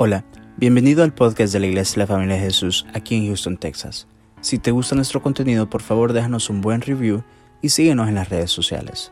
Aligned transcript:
Hola, 0.00 0.24
bienvenido 0.56 1.02
al 1.02 1.12
podcast 1.12 1.52
de 1.52 1.58
la 1.58 1.66
Iglesia 1.66 1.94
de 1.94 1.98
la 1.98 2.06
Familia 2.06 2.36
de 2.36 2.42
Jesús 2.42 2.86
aquí 2.94 3.16
en 3.16 3.26
Houston, 3.26 3.56
Texas. 3.56 4.06
Si 4.40 4.60
te 4.60 4.70
gusta 4.70 4.94
nuestro 4.94 5.20
contenido, 5.20 5.68
por 5.68 5.82
favor 5.82 6.12
déjanos 6.12 6.50
un 6.50 6.60
buen 6.60 6.82
review 6.82 7.24
y 7.62 7.70
síguenos 7.70 8.06
en 8.06 8.14
las 8.14 8.28
redes 8.28 8.52
sociales. 8.52 9.10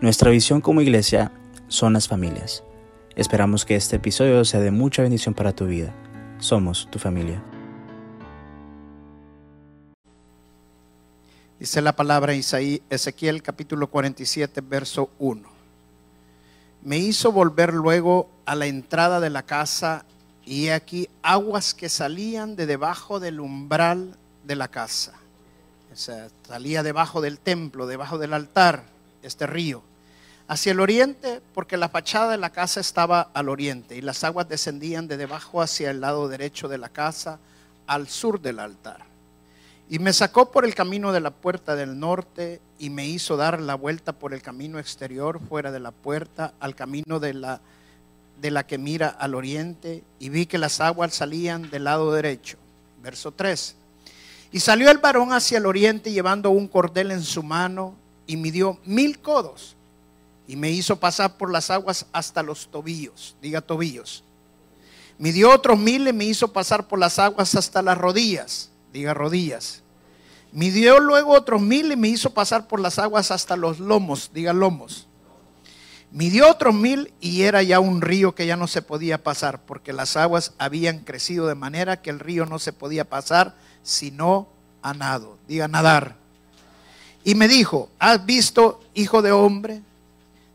Nuestra 0.00 0.30
visión 0.30 0.62
como 0.62 0.80
iglesia 0.80 1.32
son 1.68 1.92
las 1.92 2.08
familias. 2.08 2.64
Esperamos 3.14 3.66
que 3.66 3.76
este 3.76 3.96
episodio 3.96 4.42
sea 4.46 4.60
de 4.60 4.70
mucha 4.70 5.02
bendición 5.02 5.34
para 5.34 5.54
tu 5.54 5.66
vida. 5.66 5.94
Somos 6.38 6.88
tu 6.90 6.98
familia. 6.98 7.42
Dice 11.60 11.82
la 11.82 11.94
palabra 11.94 12.34
Isaí, 12.34 12.82
Ezequiel 12.88 13.42
capítulo 13.42 13.90
47, 13.90 14.62
verso 14.62 15.10
1. 15.18 15.42
Me 16.84 16.96
hizo 16.96 17.32
volver 17.32 17.74
luego 17.74 18.30
a 18.46 18.54
la 18.54 18.64
entrada 18.64 19.20
de 19.20 19.28
la 19.28 19.42
casa 19.42 20.06
y 20.44 20.68
aquí 20.68 21.08
aguas 21.22 21.74
que 21.74 21.88
salían 21.88 22.56
de 22.56 22.66
debajo 22.66 23.20
del 23.20 23.40
umbral 23.40 24.16
de 24.44 24.56
la 24.56 24.68
casa. 24.68 25.12
O 25.92 25.96
sea, 25.96 26.28
salía 26.46 26.82
debajo 26.82 27.20
del 27.20 27.38
templo, 27.38 27.86
debajo 27.86 28.18
del 28.18 28.32
altar, 28.32 28.84
este 29.22 29.46
río. 29.46 29.82
Hacia 30.48 30.72
el 30.72 30.80
oriente, 30.80 31.40
porque 31.54 31.76
la 31.76 31.88
fachada 31.88 32.32
de 32.32 32.38
la 32.38 32.50
casa 32.50 32.80
estaba 32.80 33.30
al 33.34 33.48
oriente 33.48 33.96
y 33.96 34.00
las 34.00 34.24
aguas 34.24 34.48
descendían 34.48 35.06
de 35.06 35.16
debajo 35.16 35.62
hacia 35.62 35.90
el 35.90 36.00
lado 36.00 36.28
derecho 36.28 36.68
de 36.68 36.78
la 36.78 36.88
casa, 36.88 37.38
al 37.86 38.08
sur 38.08 38.40
del 38.40 38.58
altar. 38.58 39.04
Y 39.88 39.98
me 39.98 40.12
sacó 40.12 40.50
por 40.50 40.64
el 40.64 40.74
camino 40.74 41.12
de 41.12 41.20
la 41.20 41.30
puerta 41.30 41.76
del 41.76 41.98
norte 41.98 42.60
y 42.78 42.90
me 42.90 43.06
hizo 43.06 43.36
dar 43.36 43.60
la 43.60 43.74
vuelta 43.74 44.12
por 44.12 44.32
el 44.32 44.42
camino 44.42 44.78
exterior 44.78 45.40
fuera 45.48 45.70
de 45.70 45.80
la 45.80 45.90
puerta 45.90 46.54
al 46.60 46.74
camino 46.74 47.20
de 47.20 47.34
la, 47.34 47.60
de 48.42 48.50
la 48.50 48.66
que 48.66 48.76
mira 48.76 49.08
al 49.08 49.36
oriente 49.36 50.02
y 50.18 50.28
vi 50.28 50.46
que 50.46 50.58
las 50.58 50.80
aguas 50.80 51.14
salían 51.14 51.70
del 51.70 51.84
lado 51.84 52.12
derecho. 52.12 52.58
Verso 53.00 53.30
3. 53.30 53.76
Y 54.50 54.58
salió 54.58 54.90
el 54.90 54.98
varón 54.98 55.32
hacia 55.32 55.58
el 55.58 55.66
oriente 55.66 56.10
llevando 56.10 56.50
un 56.50 56.66
cordel 56.66 57.12
en 57.12 57.22
su 57.22 57.44
mano 57.44 57.94
y 58.26 58.36
midió 58.36 58.80
mil 58.84 59.20
codos 59.20 59.76
y 60.48 60.56
me 60.56 60.70
hizo 60.70 60.98
pasar 60.98 61.36
por 61.36 61.52
las 61.52 61.70
aguas 61.70 62.04
hasta 62.12 62.42
los 62.42 62.66
tobillos, 62.66 63.36
diga 63.40 63.60
tobillos. 63.60 64.24
Midió 65.18 65.54
otros 65.54 65.78
mil 65.78 66.08
y 66.08 66.12
me 66.12 66.24
hizo 66.24 66.52
pasar 66.52 66.88
por 66.88 66.98
las 66.98 67.20
aguas 67.20 67.54
hasta 67.54 67.80
las 67.80 67.96
rodillas, 67.96 68.70
diga 68.92 69.14
rodillas. 69.14 69.82
Midió 70.50 70.98
luego 70.98 71.32
otros 71.32 71.62
mil 71.62 71.92
y 71.92 71.96
me 71.96 72.08
hizo 72.08 72.30
pasar 72.30 72.66
por 72.66 72.80
las 72.80 72.98
aguas 72.98 73.30
hasta 73.30 73.54
los 73.54 73.78
lomos, 73.78 74.32
diga 74.34 74.52
lomos. 74.52 75.06
Midió 76.12 76.50
otros 76.50 76.74
mil 76.74 77.10
y 77.22 77.42
era 77.42 77.62
ya 77.62 77.80
un 77.80 78.02
río 78.02 78.34
que 78.34 78.46
ya 78.46 78.54
no 78.54 78.66
se 78.66 78.82
podía 78.82 79.22
pasar, 79.22 79.62
porque 79.64 79.94
las 79.94 80.14
aguas 80.18 80.52
habían 80.58 80.98
crecido 80.98 81.46
de 81.46 81.54
manera 81.54 82.02
que 82.02 82.10
el 82.10 82.20
río 82.20 82.44
no 82.44 82.58
se 82.58 82.74
podía 82.74 83.08
pasar 83.08 83.54
sino 83.82 84.46
a 84.82 84.92
nado, 84.92 85.38
diga 85.48 85.68
nadar. 85.68 86.16
Y 87.24 87.34
me 87.34 87.48
dijo, 87.48 87.88
¿has 87.98 88.26
visto, 88.26 88.82
hijo 88.92 89.22
de 89.22 89.32
hombre? 89.32 89.80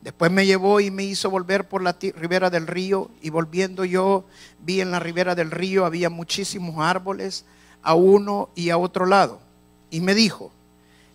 Después 0.03 0.29
me 0.29 0.45
llevó 0.45 0.79
y 0.79 0.91
me 0.91 1.03
hizo 1.03 1.31
volver 1.31 1.67
por 1.67 1.81
la 1.81 1.97
ribera 2.15 2.51
del 2.51 2.67
río 2.67 3.09
y 3.23 3.31
volviendo 3.31 3.83
yo 3.83 4.25
vi 4.59 4.79
en 4.79 4.91
la 4.91 4.99
ribera 4.99 5.33
del 5.33 5.49
río 5.49 5.85
había 5.85 6.11
muchísimos 6.11 6.75
árboles 6.85 7.45
a 7.81 7.95
uno 7.95 8.49
y 8.53 8.69
a 8.69 8.77
otro 8.77 9.07
lado. 9.07 9.41
Y 9.89 10.01
me 10.01 10.13
dijo, 10.13 10.51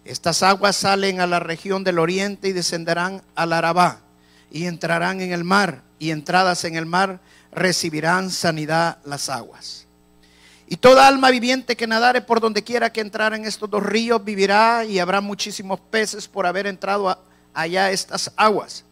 estas 0.04 0.42
aguas 0.42 0.74
salen 0.74 1.20
a 1.20 1.28
la 1.28 1.38
región 1.38 1.84
del 1.84 2.00
oriente 2.00 2.48
y 2.48 2.52
descenderán 2.52 3.22
al 3.36 3.52
Arabá 3.52 4.00
y 4.52 4.66
entrarán 4.66 5.22
en 5.22 5.32
el 5.32 5.44
mar 5.44 5.82
y 5.98 6.10
entradas 6.10 6.64
en 6.64 6.76
el 6.76 6.84
mar 6.84 7.20
recibirán 7.52 8.30
sanidad 8.30 8.98
las 9.04 9.30
aguas. 9.30 9.86
Y 10.68 10.76
toda 10.76 11.06
alma 11.06 11.30
viviente 11.30 11.76
que 11.76 11.86
nadare 11.86 12.20
por 12.20 12.40
donde 12.40 12.62
quiera 12.62 12.92
que 12.92 13.00
entrara 13.00 13.36
en 13.36 13.46
estos 13.46 13.68
dos 13.70 13.82
ríos 13.82 14.22
vivirá 14.22 14.84
y 14.84 14.98
habrá 14.98 15.20
muchísimos 15.20 15.80
peces 15.80 16.28
por 16.28 16.46
haber 16.46 16.66
entrado 16.66 17.18
allá 17.54 17.90
estas 17.90 18.30
aguas. 18.36 18.84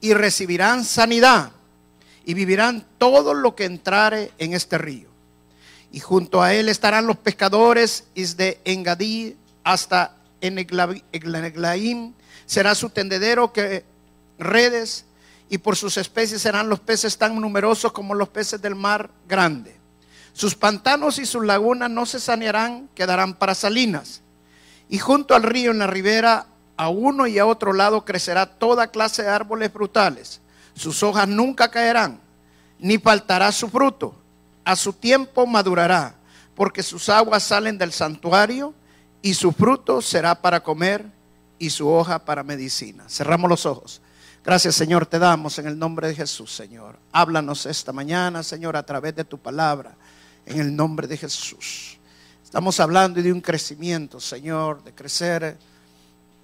Y 0.00 0.14
recibirán 0.14 0.84
sanidad 0.84 1.52
y 2.24 2.34
vivirán 2.34 2.84
todo 2.98 3.32
lo 3.32 3.56
que 3.56 3.64
entrare 3.64 4.32
en 4.38 4.52
este 4.52 4.76
río. 4.76 5.08
Y 5.90 6.00
junto 6.00 6.42
a 6.42 6.52
él 6.54 6.68
estarán 6.68 7.06
los 7.06 7.16
pescadores 7.16 8.04
desde 8.14 8.60
Engadí 8.64 9.36
hasta 9.64 10.16
Eneglaim. 10.42 12.12
Será 12.46 12.74
su 12.74 12.90
tendedero 12.90 13.52
que 13.52 13.84
redes 14.38 15.04
y 15.48 15.58
por 15.58 15.76
sus 15.76 15.96
especies 15.96 16.42
serán 16.42 16.68
los 16.68 16.80
peces 16.80 17.16
tan 17.18 17.40
numerosos 17.40 17.92
como 17.92 18.14
los 18.14 18.28
peces 18.28 18.60
del 18.60 18.74
mar 18.74 19.10
grande. 19.26 19.76
Sus 20.32 20.54
pantanos 20.54 21.18
y 21.18 21.26
sus 21.26 21.44
lagunas 21.44 21.90
no 21.90 22.06
se 22.06 22.20
sanearán, 22.20 22.88
quedarán 22.94 23.34
para 23.34 23.54
salinas. 23.54 24.22
Y 24.88 24.98
junto 24.98 25.34
al 25.34 25.42
río 25.42 25.70
en 25.70 25.78
la 25.78 25.86
ribera, 25.86 26.46
a 26.76 26.88
uno 26.90 27.26
y 27.26 27.38
a 27.38 27.46
otro 27.46 27.72
lado 27.72 28.04
crecerá 28.04 28.46
toda 28.46 28.92
clase 28.92 29.22
de 29.22 29.30
árboles 29.30 29.72
frutales. 29.72 30.40
Sus 30.74 31.02
hojas 31.02 31.26
nunca 31.26 31.70
caerán, 31.70 32.20
ni 32.78 32.98
faltará 32.98 33.50
su 33.50 33.68
fruto. 33.68 34.14
A 34.64 34.76
su 34.76 34.92
tiempo 34.92 35.44
madurará, 35.46 36.14
porque 36.54 36.82
sus 36.82 37.08
aguas 37.08 37.42
salen 37.42 37.78
del 37.78 37.92
santuario 37.92 38.74
y 39.22 39.34
su 39.34 39.50
fruto 39.50 40.00
será 40.00 40.40
para 40.40 40.62
comer 40.62 41.04
y 41.58 41.70
su 41.70 41.88
hoja 41.88 42.24
para 42.24 42.44
medicina. 42.44 43.04
Cerramos 43.08 43.50
los 43.50 43.66
ojos. 43.66 44.00
Gracias 44.44 44.76
Señor, 44.76 45.06
te 45.06 45.18
damos 45.18 45.58
en 45.58 45.66
el 45.66 45.78
nombre 45.78 46.08
de 46.08 46.14
Jesús, 46.14 46.54
Señor. 46.54 46.98
Háblanos 47.12 47.66
esta 47.66 47.92
mañana, 47.92 48.42
Señor, 48.42 48.76
a 48.76 48.82
través 48.84 49.14
de 49.14 49.24
tu 49.24 49.38
palabra 49.38 49.96
en 50.46 50.60
el 50.60 50.74
nombre 50.74 51.06
de 51.06 51.16
Jesús. 51.16 51.98
Estamos 52.42 52.80
hablando 52.80 53.20
de 53.20 53.30
un 53.30 53.42
crecimiento, 53.42 54.20
Señor, 54.20 54.82
de 54.82 54.94
crecer, 54.94 55.58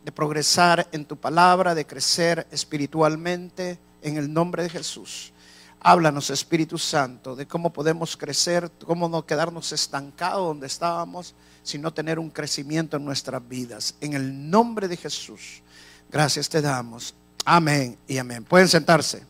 de 0.05 0.13
progresar 0.13 0.87
en 0.93 1.07
tu 1.07 1.17
palabra, 1.17 1.75
de 1.75 1.87
crecer 1.87 2.47
espiritualmente 2.51 3.79
en 4.03 4.19
el 4.19 4.31
nombre 4.31 4.65
de 4.65 4.69
Jesús. 4.69 5.33
Háblanos, 5.81 6.29
Espíritu 6.31 6.77
Santo, 6.79 7.35
de 7.35 7.47
cómo 7.47 7.73
podemos 7.73 8.17
crecer, 8.17 8.71
cómo 8.85 9.09
no 9.09 9.25
quedarnos 9.25 9.73
estancados 9.73 10.47
donde 10.47 10.67
estábamos, 10.67 11.35
sino 11.63 11.93
tener 11.93 12.19
un 12.19 12.31
crecimiento 12.31 12.97
en 12.97 13.05
nuestras 13.05 13.47
vidas. 13.49 13.95
En 14.01 14.13
el 14.13 14.51
nombre 14.51 14.89
de 14.89 14.97
Jesús. 14.97 15.63
Gracias 16.11 16.49
te 16.49 16.61
damos. 16.61 17.15
Amén 17.45 17.99
y 18.09 18.17
amén. 18.17 18.43
Pueden 18.45 18.69
sentarse. 18.69 19.23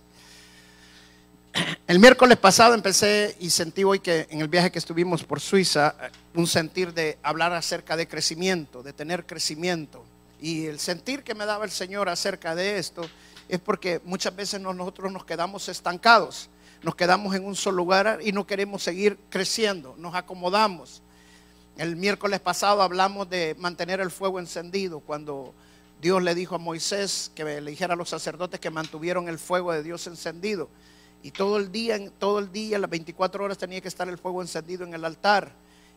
El 1.87 1.99
miércoles 1.99 2.39
pasado 2.39 2.75
empecé 2.75 3.37
y 3.41 3.51
sentí 3.51 3.83
hoy 3.83 3.99
que 3.99 4.29
en 4.31 4.41
el 4.41 4.47
viaje 4.47 4.71
que 4.71 4.79
estuvimos 4.79 5.25
por 5.25 5.41
Suiza, 5.41 5.97
eh, 6.01 6.11
un 6.35 6.47
sentir 6.47 6.95
de 6.95 7.19
hablar 7.23 7.53
acerca 7.53 7.97
de 7.97 8.07
crecimiento, 8.07 8.85
de 8.85 8.93
tener 8.93 9.27
crecimiento. 9.27 10.05
Y 10.41 10.67
el 10.67 10.79
sentir 10.79 11.25
que 11.25 11.35
me 11.35 11.45
daba 11.45 11.65
el 11.65 11.73
Señor 11.73 12.09
acerca 12.09 12.55
de 12.55 12.79
esto 12.79 13.03
es 13.49 13.59
porque 13.59 14.01
muchas 14.05 14.35
veces 14.35 14.61
nosotros 14.61 15.13
nos 15.13 15.25
quedamos 15.25 15.69
estancados, 15.69 16.49
nos 16.83 16.95
quedamos 16.95 17.35
en 17.35 17.45
un 17.45 17.57
solo 17.57 17.79
lugar 17.79 18.21
y 18.23 18.31
no 18.31 18.47
queremos 18.47 18.83
seguir 18.83 19.19
creciendo, 19.29 19.97
nos 19.99 20.15
acomodamos. 20.15 21.03
El 21.77 21.97
miércoles 21.97 22.39
pasado 22.39 22.83
hablamos 22.83 23.29
de 23.29 23.57
mantener 23.59 24.01
el 24.01 24.13
fuego 24.13 24.39
encendido 24.39 25.01
cuando 25.01 25.53
Dios 26.05 26.23
le 26.23 26.35
dijo 26.35 26.55
a 26.55 26.59
Moisés 26.59 27.33
que 27.35 27.45
le 27.45 27.71
dijera 27.71 27.95
a 27.95 27.97
los 27.97 28.11
sacerdotes 28.11 28.61
que 28.61 28.69
mantuvieron 28.69 29.27
el 29.27 29.39
fuego 29.39 29.73
de 29.73 29.83
Dios 29.83 30.07
encendido. 30.07 30.69
Y 31.23 31.31
todo 31.31 31.57
el 31.57 31.73
día, 31.73 31.99
todo 32.19 32.41
el 32.41 32.53
día, 32.53 32.79
las 32.79 32.91
24 32.91 33.43
horas 33.43 33.57
tenía 33.57 33.81
que 33.81 33.89
estar 33.89 34.07
el 34.07 34.19
fuego 34.19 34.43
encendido 34.43 34.85
en 34.85 34.93
el 34.93 35.03
altar. 35.03 35.55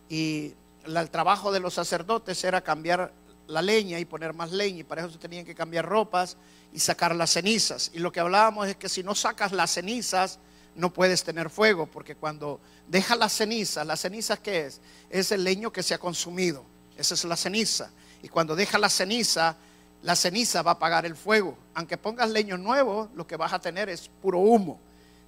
Y 0.07 0.53
el 0.85 1.09
trabajo 1.09 1.51
de 1.51 1.59
los 1.59 1.73
sacerdotes 1.73 2.41
era 2.45 2.61
cambiar 2.61 3.11
la 3.47 3.61
leña 3.61 3.99
y 3.99 4.05
poner 4.05 4.33
más 4.33 4.53
leña. 4.53 4.79
Y 4.79 4.83
para 4.85 5.05
eso 5.05 5.19
tenían 5.19 5.43
que 5.43 5.53
cambiar 5.53 5.85
ropas 5.85 6.37
y 6.71 6.79
sacar 6.79 7.13
las 7.13 7.31
cenizas. 7.31 7.91
Y 7.93 7.99
lo 7.99 8.09
que 8.09 8.21
hablábamos 8.21 8.69
es 8.69 8.77
que 8.77 8.87
si 8.87 9.03
no 9.03 9.13
sacas 9.13 9.51
las 9.51 9.71
cenizas, 9.71 10.39
no 10.73 10.93
puedes 10.93 11.25
tener 11.25 11.49
fuego. 11.49 11.85
Porque 11.85 12.15
cuando 12.15 12.61
dejas 12.87 13.17
las 13.17 13.33
cenizas, 13.33 13.85
¿las 13.85 13.99
cenizas 13.99 14.39
qué 14.39 14.67
es? 14.67 14.79
Es 15.09 15.33
el 15.33 15.43
leño 15.43 15.69
que 15.69 15.83
se 15.83 15.93
ha 15.93 15.97
consumido. 15.97 16.63
Esa 16.95 17.13
es 17.13 17.25
la 17.25 17.35
ceniza. 17.35 17.91
Y 18.23 18.29
cuando 18.29 18.55
dejas 18.55 18.79
la 18.79 18.89
ceniza, 18.89 19.57
la 20.03 20.15
ceniza 20.15 20.61
va 20.61 20.71
a 20.71 20.73
apagar 20.75 21.05
el 21.05 21.15
fuego. 21.15 21.57
Aunque 21.73 21.97
pongas 21.97 22.29
leño 22.29 22.57
nuevo, 22.57 23.09
lo 23.15 23.25
que 23.25 23.35
vas 23.35 23.53
a 23.53 23.59
tener 23.59 23.89
es 23.89 24.09
puro 24.21 24.39
humo. 24.39 24.79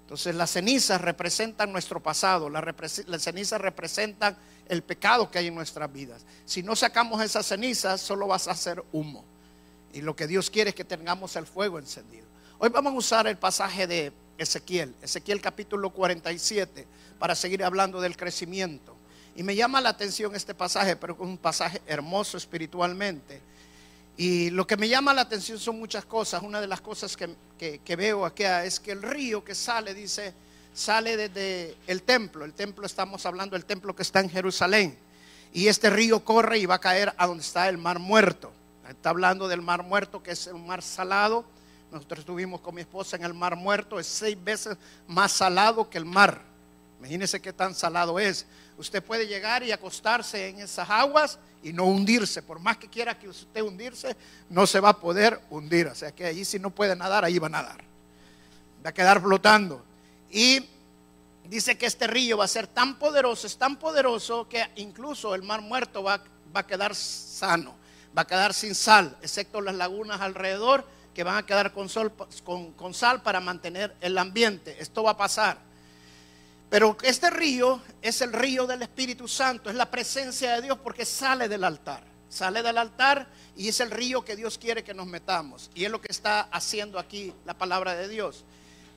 Entonces 0.01 0.33
las 0.35 0.51
cenizas 0.51 0.99
representan 1.01 1.71
nuestro 1.71 2.01
pasado, 2.01 2.49
las, 2.49 3.21
cenizas 3.21 3.61
representan 3.61 4.35
el 4.67 4.81
pecado 4.81 5.29
que 5.29 5.37
hay 5.37 5.47
en 5.47 5.55
nuestras 5.55 5.91
vidas. 5.91 6.25
Si 6.45 6.63
no 6.63 6.75
sacamos 6.75 7.21
esas 7.21 7.45
cenizas, 7.45 8.01
solo 8.01 8.27
vas 8.27 8.47
a 8.47 8.51
hacer 8.51 8.83
humo. 8.91 9.23
Y 9.93 10.01
lo 10.01 10.15
que 10.15 10.27
Dios 10.27 10.49
quiere 10.49 10.71
es 10.71 10.75
que 10.75 10.83
tengamos 10.83 11.35
el 11.35 11.45
fuego 11.45 11.77
encendido. 11.77 12.25
Hoy 12.57 12.69
vamos 12.69 12.93
a 12.93 12.97
usar 12.97 13.27
el 13.27 13.37
pasaje 13.37 13.85
de 13.85 14.11
Ezequiel, 14.37 14.95
Ezequiel 15.01 15.41
capítulo 15.41 15.91
47, 15.91 16.87
para 17.19 17.35
seguir 17.35 17.63
hablando 17.63 18.01
del 18.01 18.17
crecimiento. 18.17 18.95
Y 19.35 19.43
me 19.43 19.55
llama 19.55 19.79
la 19.79 19.89
atención 19.89 20.35
este 20.35 20.55
pasaje, 20.55 20.95
pero 20.95 21.13
es 21.13 21.19
un 21.19 21.37
pasaje 21.37 21.81
hermoso 21.85 22.35
espiritualmente 22.35 23.41
y 24.19 24.49
lo 24.49 24.67
que 24.67 24.75
me 24.75 24.89
llama 24.89 25.13
la 25.13 25.21
atención 25.21 25.57
son 25.57 25.79
muchas 25.79 26.03
cosas. 26.03 26.43
Una 26.43 26.59
de 26.59 26.67
las 26.67 26.81
cosas 26.81 27.15
que, 27.15 27.95
veo 27.95 28.25
aquí 28.25 28.43
es 28.43 28.77
que 28.81 28.91
el 28.91 29.01
río 29.01 29.45
que 29.45 29.55
sale, 29.55 29.93
dice, 29.93 30.33
sale 30.73 31.15
desde 31.15 31.77
el 31.87 32.03
templo. 32.03 32.43
El 32.43 32.53
templo, 32.53 32.85
estamos 32.85 33.25
hablando 33.25 33.55
del 33.55 33.63
templo 33.63 33.95
que 33.95 34.01
está 34.01 34.19
en 34.19 34.29
Jerusalén. 34.29 34.97
Y 35.53 35.67
este 35.67 35.89
río 35.89 36.25
corre 36.25 36.57
y 36.57 36.65
va 36.65 36.75
a 36.75 36.79
caer 36.81 37.13
a 37.15 37.27
donde 37.27 37.43
está 37.43 37.69
el 37.69 37.77
mar 37.77 37.99
muerto. 37.99 38.51
Está 38.89 39.11
hablando 39.11 39.47
del 39.47 39.61
mar 39.61 39.83
muerto, 39.83 40.21
que 40.21 40.31
es 40.31 40.47
un 40.47 40.67
mar 40.67 40.81
salado. 40.81 41.45
Nosotros 41.89 42.19
estuvimos 42.19 42.59
con 42.59 42.75
mi 42.75 42.81
esposa 42.81 43.15
en 43.15 43.23
el 43.23 43.33
mar 43.33 43.55
muerto. 43.55 44.01
Es 44.01 44.07
seis 44.07 44.37
veces 44.43 44.75
más 45.07 45.31
salado 45.31 45.89
que 45.89 45.97
el 45.97 46.03
mar. 46.03 46.41
Imagínense 46.99 47.41
qué 47.41 47.53
tan 47.53 47.73
salado 47.73 48.19
es. 48.19 48.45
Usted 48.77 49.01
puede 49.01 49.25
llegar 49.25 49.63
y 49.63 49.71
acostarse 49.71 50.49
en 50.49 50.59
esas 50.59 50.89
aguas 50.89 51.39
y 51.63 51.71
no 51.71 51.85
hundirse. 51.85 52.41
Por 52.41 52.59
más 52.59 52.77
que 52.77 52.89
quiera 52.89 53.17
que 53.17 53.29
usted 53.29 53.61
hundirse, 53.61 54.15
no 54.49 54.67
se 54.67 54.81
va 54.81 54.89
a 54.89 54.99
poder 54.99 55.39
hundir. 55.49 55.87
O 55.87 55.95
sea 55.95 56.11
que 56.11 56.25
allí 56.25 56.43
si 56.43 56.59
no 56.59 56.69
puede 56.69 56.95
nadar, 56.95 57.23
ahí 57.23 57.39
va 57.39 57.47
a 57.47 57.51
nadar. 57.51 57.83
Va 58.85 58.89
a 58.89 58.93
quedar 58.93 59.21
flotando. 59.21 59.83
Y 60.29 60.65
dice 61.45 61.77
que 61.77 61.85
este 61.85 62.05
río 62.05 62.37
va 62.37 62.45
a 62.45 62.49
ser 62.49 62.67
tan 62.67 62.99
poderoso, 62.99 63.47
es 63.47 63.57
tan 63.57 63.77
poderoso 63.77 64.47
que 64.49 64.65
incluso 64.75 65.33
el 65.33 65.43
mar 65.43 65.61
muerto 65.61 66.03
va, 66.03 66.21
va 66.55 66.59
a 66.59 66.67
quedar 66.67 66.93
sano, 66.93 67.75
va 68.15 68.23
a 68.23 68.27
quedar 68.27 68.53
sin 68.53 68.75
sal, 68.75 69.17
excepto 69.21 69.61
las 69.61 69.75
lagunas 69.75 70.21
alrededor 70.21 70.85
que 71.15 71.23
van 71.23 71.37
a 71.37 71.45
quedar 71.45 71.73
con, 71.73 71.89
sol, 71.89 72.13
con 72.43 72.93
sal 72.93 73.23
para 73.23 73.39
mantener 73.39 73.95
el 74.01 74.17
ambiente. 74.17 74.77
Esto 74.79 75.01
va 75.01 75.11
a 75.11 75.17
pasar. 75.17 75.68
Pero 76.69 76.95
este 77.01 77.29
río 77.29 77.81
es 78.01 78.21
el 78.21 78.31
río 78.31 78.67
del 78.67 78.83
Espíritu 78.83 79.27
Santo, 79.27 79.69
es 79.69 79.75
la 79.75 79.89
presencia 79.89 80.55
de 80.55 80.61
Dios 80.61 80.77
porque 80.83 81.05
sale 81.05 81.47
del 81.47 81.63
altar. 81.63 82.03
Sale 82.29 82.61
del 82.61 82.77
altar 82.77 83.27
y 83.57 83.69
es 83.69 83.79
el 83.79 83.89
río 83.89 84.23
que 84.23 84.35
Dios 84.35 84.59
quiere 84.59 84.83
que 84.83 84.93
nos 84.93 85.07
metamos. 85.07 85.71
Y 85.73 85.85
es 85.85 85.91
lo 85.91 85.99
que 85.99 86.11
está 86.11 86.41
haciendo 86.41 86.99
aquí 86.99 87.33
la 87.43 87.57
palabra 87.57 87.95
de 87.95 88.07
Dios. 88.07 88.45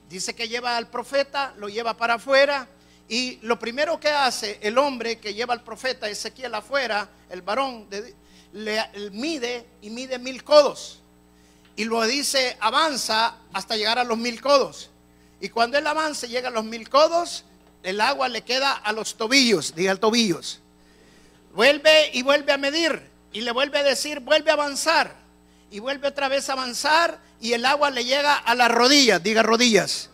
Dice 0.07 0.35
que 0.35 0.47
lleva 0.47 0.77
al 0.77 0.87
profeta, 0.87 1.55
lo 1.57 1.67
lleva 1.67 1.97
para 1.97 2.15
afuera. 2.15 2.67
Y 3.09 3.39
lo 3.41 3.57
primero 3.57 3.99
que 3.99 4.09
hace 4.09 4.59
el 4.61 4.77
hombre 4.77 5.17
que 5.17 5.33
lleva 5.33 5.53
al 5.53 5.63
profeta 5.63 6.07
Ezequiel 6.07 6.53
afuera, 6.53 7.09
el 7.29 7.41
varón, 7.41 7.87
le, 8.53 9.09
mide 9.11 9.65
y 9.81 9.89
mide 9.89 10.19
mil 10.19 10.43
codos. 10.43 11.01
Y 11.75 11.85
lo 11.85 12.03
dice, 12.03 12.55
avanza 12.59 13.35
hasta 13.51 13.75
llegar 13.75 13.97
a 13.97 14.03
los 14.03 14.17
mil 14.17 14.39
codos. 14.41 14.91
Y 15.41 15.49
cuando 15.49 15.79
él 15.79 15.87
avanza 15.87 16.27
llega 16.27 16.49
a 16.49 16.51
los 16.51 16.63
mil 16.63 16.87
codos, 16.87 17.45
el 17.83 18.01
agua 18.01 18.29
le 18.29 18.41
queda 18.41 18.71
a 18.73 18.91
los 18.91 19.15
tobillos, 19.15 19.75
diga 19.75 19.95
tobillos. 19.95 20.59
Vuelve 21.53 22.09
y 22.13 22.23
vuelve 22.23 22.51
a 22.51 22.57
medir 22.57 23.01
y 23.31 23.41
le 23.41 23.51
vuelve 23.51 23.79
a 23.79 23.83
decir, 23.83 24.21
vuelve 24.21 24.49
a 24.49 24.53
avanzar. 24.53 25.15
Y 25.69 25.79
vuelve 25.79 26.07
otra 26.07 26.27
vez 26.27 26.49
a 26.49 26.53
avanzar 26.53 27.19
y 27.41 27.53
el 27.53 27.65
agua 27.65 27.89
le 27.89 28.05
llega 28.05 28.35
a 28.35 28.55
las 28.55 28.71
rodillas, 28.71 29.21
diga 29.21 29.43
rodillas. 29.43 30.09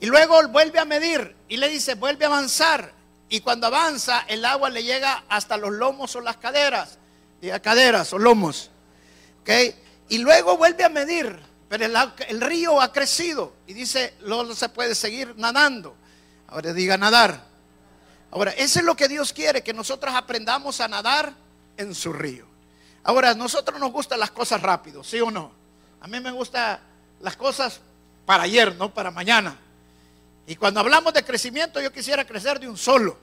Y 0.00 0.06
luego 0.06 0.48
vuelve 0.48 0.78
a 0.78 0.84
medir 0.84 1.36
y 1.48 1.58
le 1.58 1.68
dice, 1.68 1.94
vuelve 1.94 2.24
a 2.24 2.28
avanzar. 2.28 2.92
Y 3.28 3.40
cuando 3.40 3.66
avanza, 3.66 4.24
el 4.28 4.44
agua 4.44 4.70
le 4.70 4.82
llega 4.82 5.24
hasta 5.28 5.56
los 5.56 5.72
lomos 5.72 6.14
o 6.16 6.20
las 6.20 6.36
caderas, 6.36 6.98
diga 7.40 7.60
caderas 7.60 8.12
o 8.12 8.18
lomos. 8.18 8.70
¿Okay? 9.42 9.74
Y 10.08 10.18
luego 10.18 10.56
vuelve 10.56 10.84
a 10.84 10.88
medir, 10.88 11.38
pero 11.68 11.84
el, 11.84 11.96
el 12.28 12.40
río 12.40 12.80
ha 12.80 12.92
crecido 12.92 13.52
y 13.66 13.74
dice, 13.74 14.14
no 14.22 14.54
se 14.54 14.68
puede 14.68 14.94
seguir 14.94 15.34
nadando. 15.36 15.96
Ahora 16.48 16.72
diga 16.72 16.96
nadar. 16.96 17.44
Ahora, 18.30 18.50
eso 18.52 18.80
es 18.80 18.84
lo 18.84 18.96
que 18.96 19.08
Dios 19.08 19.32
quiere, 19.32 19.62
que 19.62 19.72
nosotros 19.72 20.14
aprendamos 20.14 20.80
a 20.80 20.88
nadar 20.88 21.32
en 21.76 21.94
su 21.94 22.12
río. 22.12 22.46
Ahora, 23.02 23.30
a 23.30 23.34
nosotros 23.34 23.78
nos 23.78 23.92
gustan 23.92 24.20
las 24.20 24.30
cosas 24.30 24.60
rápido, 24.60 25.04
¿sí 25.04 25.20
o 25.20 25.30
no? 25.30 25.52
A 26.00 26.08
mí 26.08 26.20
me 26.20 26.30
gustan 26.30 26.78
las 27.20 27.36
cosas 27.36 27.80
para 28.24 28.42
ayer, 28.42 28.74
no 28.76 28.92
para 28.92 29.10
mañana. 29.10 29.56
Y 30.46 30.56
cuando 30.56 30.80
hablamos 30.80 31.12
de 31.14 31.24
crecimiento, 31.24 31.80
yo 31.80 31.92
quisiera 31.92 32.24
crecer 32.24 32.60
de 32.60 32.68
un 32.68 32.76
solo, 32.76 33.18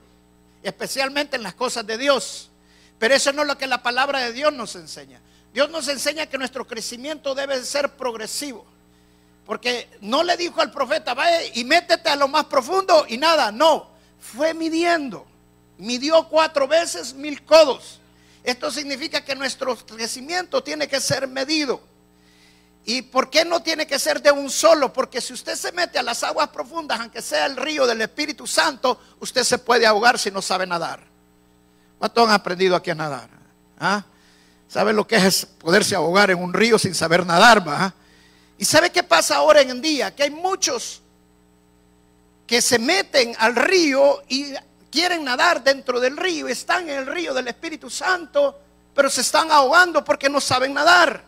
especialmente 0.62 1.36
en 1.36 1.44
las 1.44 1.54
cosas 1.54 1.86
de 1.86 1.98
Dios. 1.98 2.50
Pero 2.98 3.14
eso 3.14 3.32
no 3.34 3.42
es 3.42 3.48
lo 3.48 3.58
que 3.58 3.68
la 3.68 3.84
palabra 3.84 4.20
de 4.20 4.34
Dios 4.34 4.54
nos 4.54 4.76
enseña. 4.76 5.20
Dios 5.54 5.70
nos 5.70 5.88
enseña 5.88 6.26
que 6.26 6.38
nuestro 6.38 6.66
crecimiento 6.66 7.36
debe 7.36 7.64
ser 7.64 7.90
progresivo. 7.96 8.66
Porque 9.46 9.90
no 10.02 10.24
le 10.24 10.38
dijo 10.38 10.62
al 10.62 10.72
profeta, 10.72 11.14
vaya 11.14 11.40
y 11.54 11.64
métete 11.66 12.10
a 12.10 12.16
lo 12.16 12.28
más 12.28 12.46
profundo 12.46 13.06
y 13.08 13.18
nada, 13.18 13.52
no, 13.52 13.90
fue 14.20 14.54
midiendo. 14.54 15.26
Midió 15.78 16.28
cuatro 16.30 16.68
veces 16.68 17.14
mil 17.14 17.44
codos. 17.44 18.00
Esto 18.44 18.72
significa 18.72 19.24
que 19.24 19.36
nuestro 19.36 19.76
crecimiento 19.76 20.64
tiene 20.64 20.88
que 20.88 21.02
ser 21.02 21.28
medido. 21.28 21.82
¿Y 22.86 23.02
por 23.02 23.30
qué 23.30 23.46
no 23.46 23.62
tiene 23.62 23.88
que 23.88 23.98
ser 23.98 24.22
de 24.22 24.32
un 24.32 24.50
solo? 24.50 24.92
Porque 24.92 25.22
si 25.22 25.32
usted 25.32 25.56
se 25.56 25.72
mete 25.72 25.98
a 25.98 26.04
las 26.04 26.22
aguas 26.24 26.50
profundas, 26.50 27.00
aunque 27.00 27.22
sea 27.22 27.46
el 27.46 27.56
río 27.56 27.88
del 27.88 28.02
Espíritu 28.02 28.46
Santo, 28.46 29.00
usted 29.20 29.44
se 29.44 29.58
puede 29.58 29.86
ahogar 29.86 30.20
si 30.20 30.30
no 30.32 30.42
sabe 30.42 30.68
nadar. 30.68 31.02
¿Cuántos 31.98 32.28
han 32.28 32.34
aprendido 32.34 32.76
aquí 32.76 32.92
a 32.92 32.96
nadar? 32.96 33.30
¿Ah? 33.80 34.04
¿Sabe 34.68 34.92
lo 34.92 35.08
que 35.08 35.16
es 35.16 35.46
poderse 35.46 35.96
ahogar 35.96 36.32
en 36.32 36.40
un 36.40 36.54
río 36.54 36.78
sin 36.78 36.94
saber 36.94 37.26
nadar? 37.26 37.66
¿va? 37.66 37.94
¿Y 38.58 38.66
sabe 38.66 38.92
qué 38.92 39.04
pasa 39.04 39.38
ahora 39.38 39.62
en 39.62 39.82
día? 39.82 40.16
Que 40.16 40.24
hay 40.24 40.32
muchos 40.32 41.02
que 42.46 42.62
se 42.62 42.78
meten 42.80 43.36
al 43.40 43.56
río 43.56 44.22
y 44.28 44.54
quieren 44.92 45.24
nadar 45.24 45.64
dentro 45.64 46.00
del 46.00 46.16
río, 46.16 46.48
están 46.48 46.88
en 46.90 47.00
el 47.00 47.08
río 47.08 47.34
del 47.34 47.48
Espíritu 47.48 47.90
Santo, 47.90 48.60
pero 48.94 49.10
se 49.10 49.22
están 49.22 49.52
ahogando 49.52 50.04
porque 50.04 50.30
no 50.30 50.40
saben 50.40 50.74
nadar. 50.74 51.24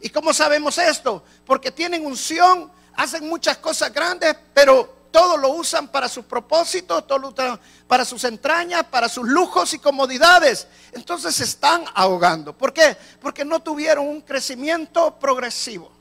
¿Y 0.00 0.10
cómo 0.10 0.34
sabemos 0.34 0.76
esto? 0.78 1.22
Porque 1.46 1.70
tienen 1.70 2.04
unción, 2.04 2.70
hacen 2.94 3.28
muchas 3.28 3.58
cosas 3.58 3.92
grandes, 3.92 4.36
pero 4.52 5.04
todo 5.12 5.36
lo 5.36 5.50
usan 5.50 5.86
para 5.86 6.08
sus 6.08 6.24
propósitos, 6.24 7.06
todo 7.06 7.18
lo 7.20 7.28
usan 7.28 7.60
para 7.86 8.04
sus 8.04 8.24
entrañas, 8.24 8.84
para 8.90 9.08
sus 9.08 9.28
lujos 9.28 9.72
y 9.74 9.78
comodidades. 9.78 10.66
Entonces 10.90 11.36
se 11.36 11.44
están 11.44 11.84
ahogando. 11.94 12.52
¿Por 12.52 12.72
qué? 12.72 12.96
Porque 13.20 13.44
no 13.44 13.60
tuvieron 13.60 14.08
un 14.08 14.22
crecimiento 14.22 15.16
progresivo. 15.20 15.93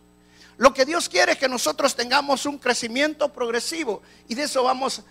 Lo 0.57 0.73
que 0.73 0.85
Dios 0.85 1.09
quiere 1.09 1.33
es 1.33 1.37
que 1.37 1.49
nosotros 1.49 1.95
tengamos 1.95 2.45
un 2.45 2.57
crecimiento 2.57 3.29
progresivo. 3.29 4.01
Y 4.27 4.35
de 4.35 4.43
eso 4.43 4.63
vamos, 4.63 5.01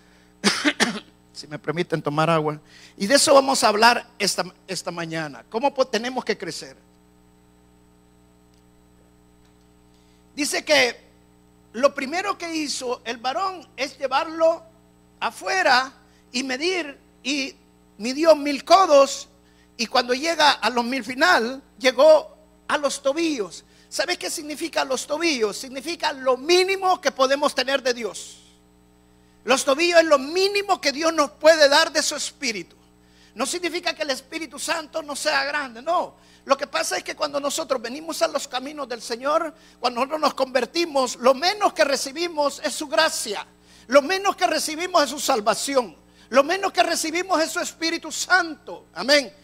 si 1.32 1.46
me 1.46 1.58
permiten 1.58 2.00
tomar 2.00 2.30
agua, 2.30 2.60
y 2.96 3.06
de 3.06 3.14
eso 3.14 3.34
vamos 3.34 3.64
a 3.64 3.68
hablar 3.68 4.06
esta, 4.18 4.44
esta 4.66 4.90
mañana. 4.90 5.44
¿Cómo 5.50 5.72
tenemos 5.86 6.24
que 6.24 6.38
crecer? 6.38 6.76
Dice 10.34 10.64
que 10.64 10.96
lo 11.72 11.94
primero 11.94 12.38
que 12.38 12.54
hizo 12.54 13.02
el 13.04 13.18
varón 13.18 13.66
es 13.76 13.98
llevarlo 13.98 14.62
afuera 15.20 15.92
y 16.32 16.42
medir, 16.42 16.98
y 17.22 17.54
midió 17.98 18.34
mil 18.34 18.64
codos, 18.64 19.28
y 19.76 19.86
cuando 19.86 20.14
llega 20.14 20.52
a 20.52 20.70
los 20.70 20.84
mil 20.84 21.04
final, 21.04 21.62
llegó 21.78 22.36
a 22.68 22.78
los 22.78 23.02
tobillos. 23.02 23.64
¿Sabe 23.92 24.16
qué 24.16 24.30
significa 24.30 24.86
los 24.86 25.06
tobillos? 25.06 25.54
Significa 25.54 26.14
lo 26.14 26.38
mínimo 26.38 26.98
que 26.98 27.12
podemos 27.12 27.54
tener 27.54 27.82
de 27.82 27.92
Dios. 27.92 28.38
Los 29.44 29.66
tobillos 29.66 30.00
es 30.00 30.06
lo 30.06 30.18
mínimo 30.18 30.80
que 30.80 30.92
Dios 30.92 31.12
nos 31.12 31.32
puede 31.32 31.68
dar 31.68 31.92
de 31.92 32.02
su 32.02 32.16
espíritu. 32.16 32.74
No 33.34 33.44
significa 33.44 33.92
que 33.92 34.04
el 34.04 34.08
Espíritu 34.08 34.58
Santo 34.58 35.02
no 35.02 35.14
sea 35.14 35.44
grande, 35.44 35.82
no. 35.82 36.14
Lo 36.46 36.56
que 36.56 36.66
pasa 36.66 36.96
es 36.96 37.04
que 37.04 37.14
cuando 37.14 37.38
nosotros 37.38 37.82
venimos 37.82 38.22
a 38.22 38.28
los 38.28 38.48
caminos 38.48 38.88
del 38.88 39.02
Señor, 39.02 39.54
cuando 39.78 40.00
nosotros 40.00 40.20
nos 40.22 40.32
convertimos, 40.32 41.16
lo 41.16 41.34
menos 41.34 41.74
que 41.74 41.84
recibimos 41.84 42.62
es 42.64 42.72
su 42.72 42.88
gracia. 42.88 43.46
Lo 43.88 44.00
menos 44.00 44.36
que 44.36 44.46
recibimos 44.46 45.04
es 45.04 45.10
su 45.10 45.20
salvación. 45.20 45.94
Lo 46.30 46.42
menos 46.42 46.72
que 46.72 46.82
recibimos 46.82 47.42
es 47.42 47.50
su 47.50 47.60
Espíritu 47.60 48.10
Santo. 48.10 48.86
Amén 48.94 49.41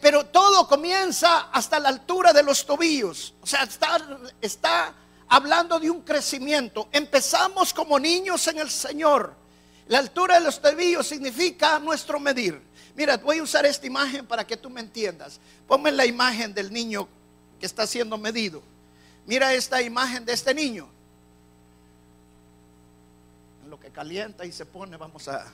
pero 0.00 0.26
todo 0.26 0.68
comienza 0.68 1.50
hasta 1.52 1.78
la 1.80 1.88
altura 1.88 2.32
de 2.32 2.42
los 2.42 2.66
tobillos. 2.66 3.34
O 3.40 3.46
sea, 3.46 3.66
está, 4.40 4.94
hablando 5.28 5.80
de 5.80 5.90
un 5.90 6.02
crecimiento. 6.02 6.88
Empezamos 6.92 7.72
como 7.72 7.98
niños 7.98 8.46
en 8.48 8.58
el 8.58 8.70
Señor. 8.70 9.34
La 9.88 9.98
altura 9.98 10.38
de 10.38 10.44
los 10.44 10.60
tobillos 10.60 11.06
significa 11.06 11.78
nuestro 11.78 12.20
medir. 12.20 12.60
Mira, 12.94 13.16
voy 13.16 13.38
a 13.38 13.42
usar 13.42 13.64
esta 13.64 13.86
imagen 13.86 14.26
para 14.26 14.46
que 14.46 14.56
tú 14.56 14.68
me 14.68 14.80
entiendas. 14.80 15.40
Ponme 15.66 15.90
la 15.90 16.04
imagen 16.04 16.52
del 16.52 16.72
niño 16.72 17.08
que 17.58 17.66
está 17.66 17.86
siendo 17.86 18.18
medido. 18.18 18.62
Mira 19.26 19.54
esta 19.54 19.80
imagen 19.80 20.24
de 20.24 20.32
este 20.32 20.52
niño. 20.52 20.88
Lo 23.68 23.80
que 23.80 23.90
calienta 23.90 24.44
y 24.44 24.52
se 24.52 24.66
pone, 24.66 24.96
vamos 24.96 25.26
a 25.28 25.50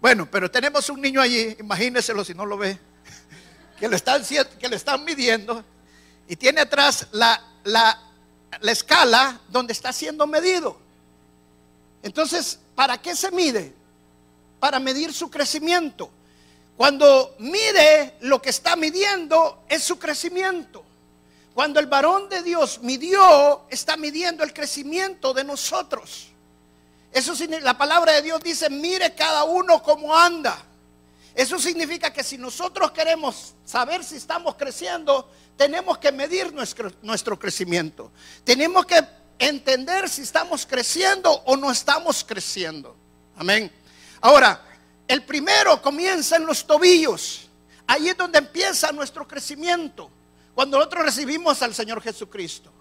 bueno, 0.00 0.28
pero 0.30 0.50
tenemos 0.50 0.88
un 0.90 1.00
niño 1.00 1.20
allí, 1.20 1.56
imagíneselo 1.58 2.24
si 2.24 2.34
no 2.34 2.46
lo 2.46 2.56
ve, 2.56 2.78
que 3.78 3.88
le 3.88 3.96
están, 3.96 4.22
que 4.58 4.68
le 4.68 4.76
están 4.76 5.04
midiendo 5.04 5.64
y 6.28 6.36
tiene 6.36 6.60
atrás 6.60 7.08
la, 7.12 7.42
la, 7.64 8.00
la 8.60 8.72
escala 8.72 9.40
donde 9.48 9.72
está 9.72 9.92
siendo 9.92 10.26
medido. 10.26 10.78
Entonces, 12.02 12.58
¿para 12.74 12.98
qué 12.98 13.16
se 13.16 13.30
mide? 13.30 13.74
Para 14.60 14.78
medir 14.78 15.12
su 15.12 15.30
crecimiento. 15.30 16.10
Cuando 16.76 17.34
mide 17.40 18.14
lo 18.20 18.40
que 18.40 18.50
está 18.50 18.76
midiendo 18.76 19.64
es 19.68 19.82
su 19.82 19.98
crecimiento. 19.98 20.84
Cuando 21.54 21.80
el 21.80 21.86
varón 21.86 22.28
de 22.28 22.42
Dios 22.44 22.80
midió, 22.82 23.62
está 23.68 23.96
midiendo 23.96 24.44
el 24.44 24.52
crecimiento 24.52 25.34
de 25.34 25.42
nosotros. 25.42 26.28
Eso 27.18 27.34
la 27.62 27.76
palabra 27.76 28.12
de 28.12 28.22
Dios 28.22 28.40
dice, 28.40 28.70
mire 28.70 29.12
cada 29.12 29.42
uno 29.42 29.82
cómo 29.82 30.16
anda. 30.16 30.56
Eso 31.34 31.58
significa 31.58 32.12
que 32.12 32.22
si 32.22 32.38
nosotros 32.38 32.92
queremos 32.92 33.54
saber 33.64 34.04
si 34.04 34.14
estamos 34.16 34.54
creciendo, 34.54 35.28
tenemos 35.56 35.98
que 35.98 36.12
medir 36.12 36.52
nuestro, 36.52 36.92
nuestro 37.02 37.36
crecimiento. 37.36 38.12
Tenemos 38.44 38.86
que 38.86 39.04
entender 39.36 40.08
si 40.08 40.22
estamos 40.22 40.64
creciendo 40.64 41.32
o 41.44 41.56
no 41.56 41.72
estamos 41.72 42.22
creciendo. 42.24 42.96
Amén. 43.36 43.72
Ahora, 44.20 44.64
el 45.08 45.24
primero 45.24 45.82
comienza 45.82 46.36
en 46.36 46.46
los 46.46 46.64
tobillos. 46.64 47.48
Ahí 47.88 48.08
es 48.08 48.16
donde 48.16 48.38
empieza 48.38 48.92
nuestro 48.92 49.26
crecimiento. 49.26 50.08
Cuando 50.54 50.76
nosotros 50.76 51.04
recibimos 51.04 51.62
al 51.62 51.74
Señor 51.74 52.00
Jesucristo. 52.00 52.72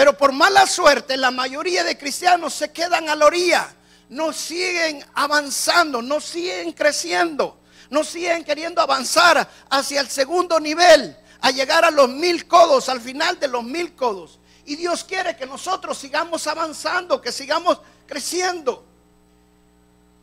Pero 0.00 0.16
por 0.16 0.32
mala 0.32 0.66
suerte, 0.66 1.14
la 1.18 1.30
mayoría 1.30 1.84
de 1.84 1.98
cristianos 1.98 2.54
se 2.54 2.72
quedan 2.72 3.10
a 3.10 3.14
la 3.14 3.26
orilla. 3.26 3.68
No 4.08 4.32
siguen 4.32 5.04
avanzando, 5.12 6.00
no 6.00 6.22
siguen 6.22 6.72
creciendo. 6.72 7.60
No 7.90 8.02
siguen 8.02 8.42
queriendo 8.42 8.80
avanzar 8.80 9.46
hacia 9.68 10.00
el 10.00 10.08
segundo 10.08 10.58
nivel, 10.58 11.14
a 11.42 11.50
llegar 11.50 11.84
a 11.84 11.90
los 11.90 12.08
mil 12.08 12.48
codos, 12.48 12.88
al 12.88 13.02
final 13.02 13.38
de 13.38 13.48
los 13.48 13.62
mil 13.62 13.94
codos. 13.94 14.38
Y 14.64 14.76
Dios 14.76 15.04
quiere 15.04 15.36
que 15.36 15.44
nosotros 15.44 15.98
sigamos 15.98 16.46
avanzando, 16.46 17.20
que 17.20 17.30
sigamos 17.30 17.78
creciendo. 18.06 18.82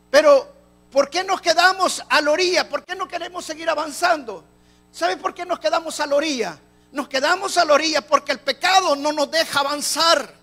Pero, 0.10 0.56
¿por 0.92 1.08
qué 1.08 1.24
nos 1.24 1.40
quedamos 1.40 2.04
a 2.10 2.20
la 2.20 2.32
orilla? 2.32 2.68
¿Por 2.68 2.84
qué 2.84 2.96
no 2.96 3.08
queremos 3.08 3.46
seguir 3.46 3.70
avanzando? 3.70 4.44
¿Sabe 4.92 5.18
por 5.18 5.36
qué 5.36 5.46
nos 5.46 5.60
quedamos 5.60 6.00
a 6.00 6.08
la 6.08 6.16
orilla? 6.16 6.60
Nos 6.92 7.08
quedamos 7.08 7.58
a 7.58 7.66
la 7.66 7.74
orilla 7.74 8.02
porque 8.02 8.32
el 8.32 8.40
pecado 8.40 8.96
no 8.96 9.12
nos 9.12 9.30
deja 9.30 9.60
avanzar. 9.60 10.34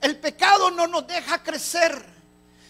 El 0.00 0.18
pecado 0.18 0.70
no 0.70 0.86
nos 0.86 1.06
deja 1.06 1.42
crecer. 1.42 2.04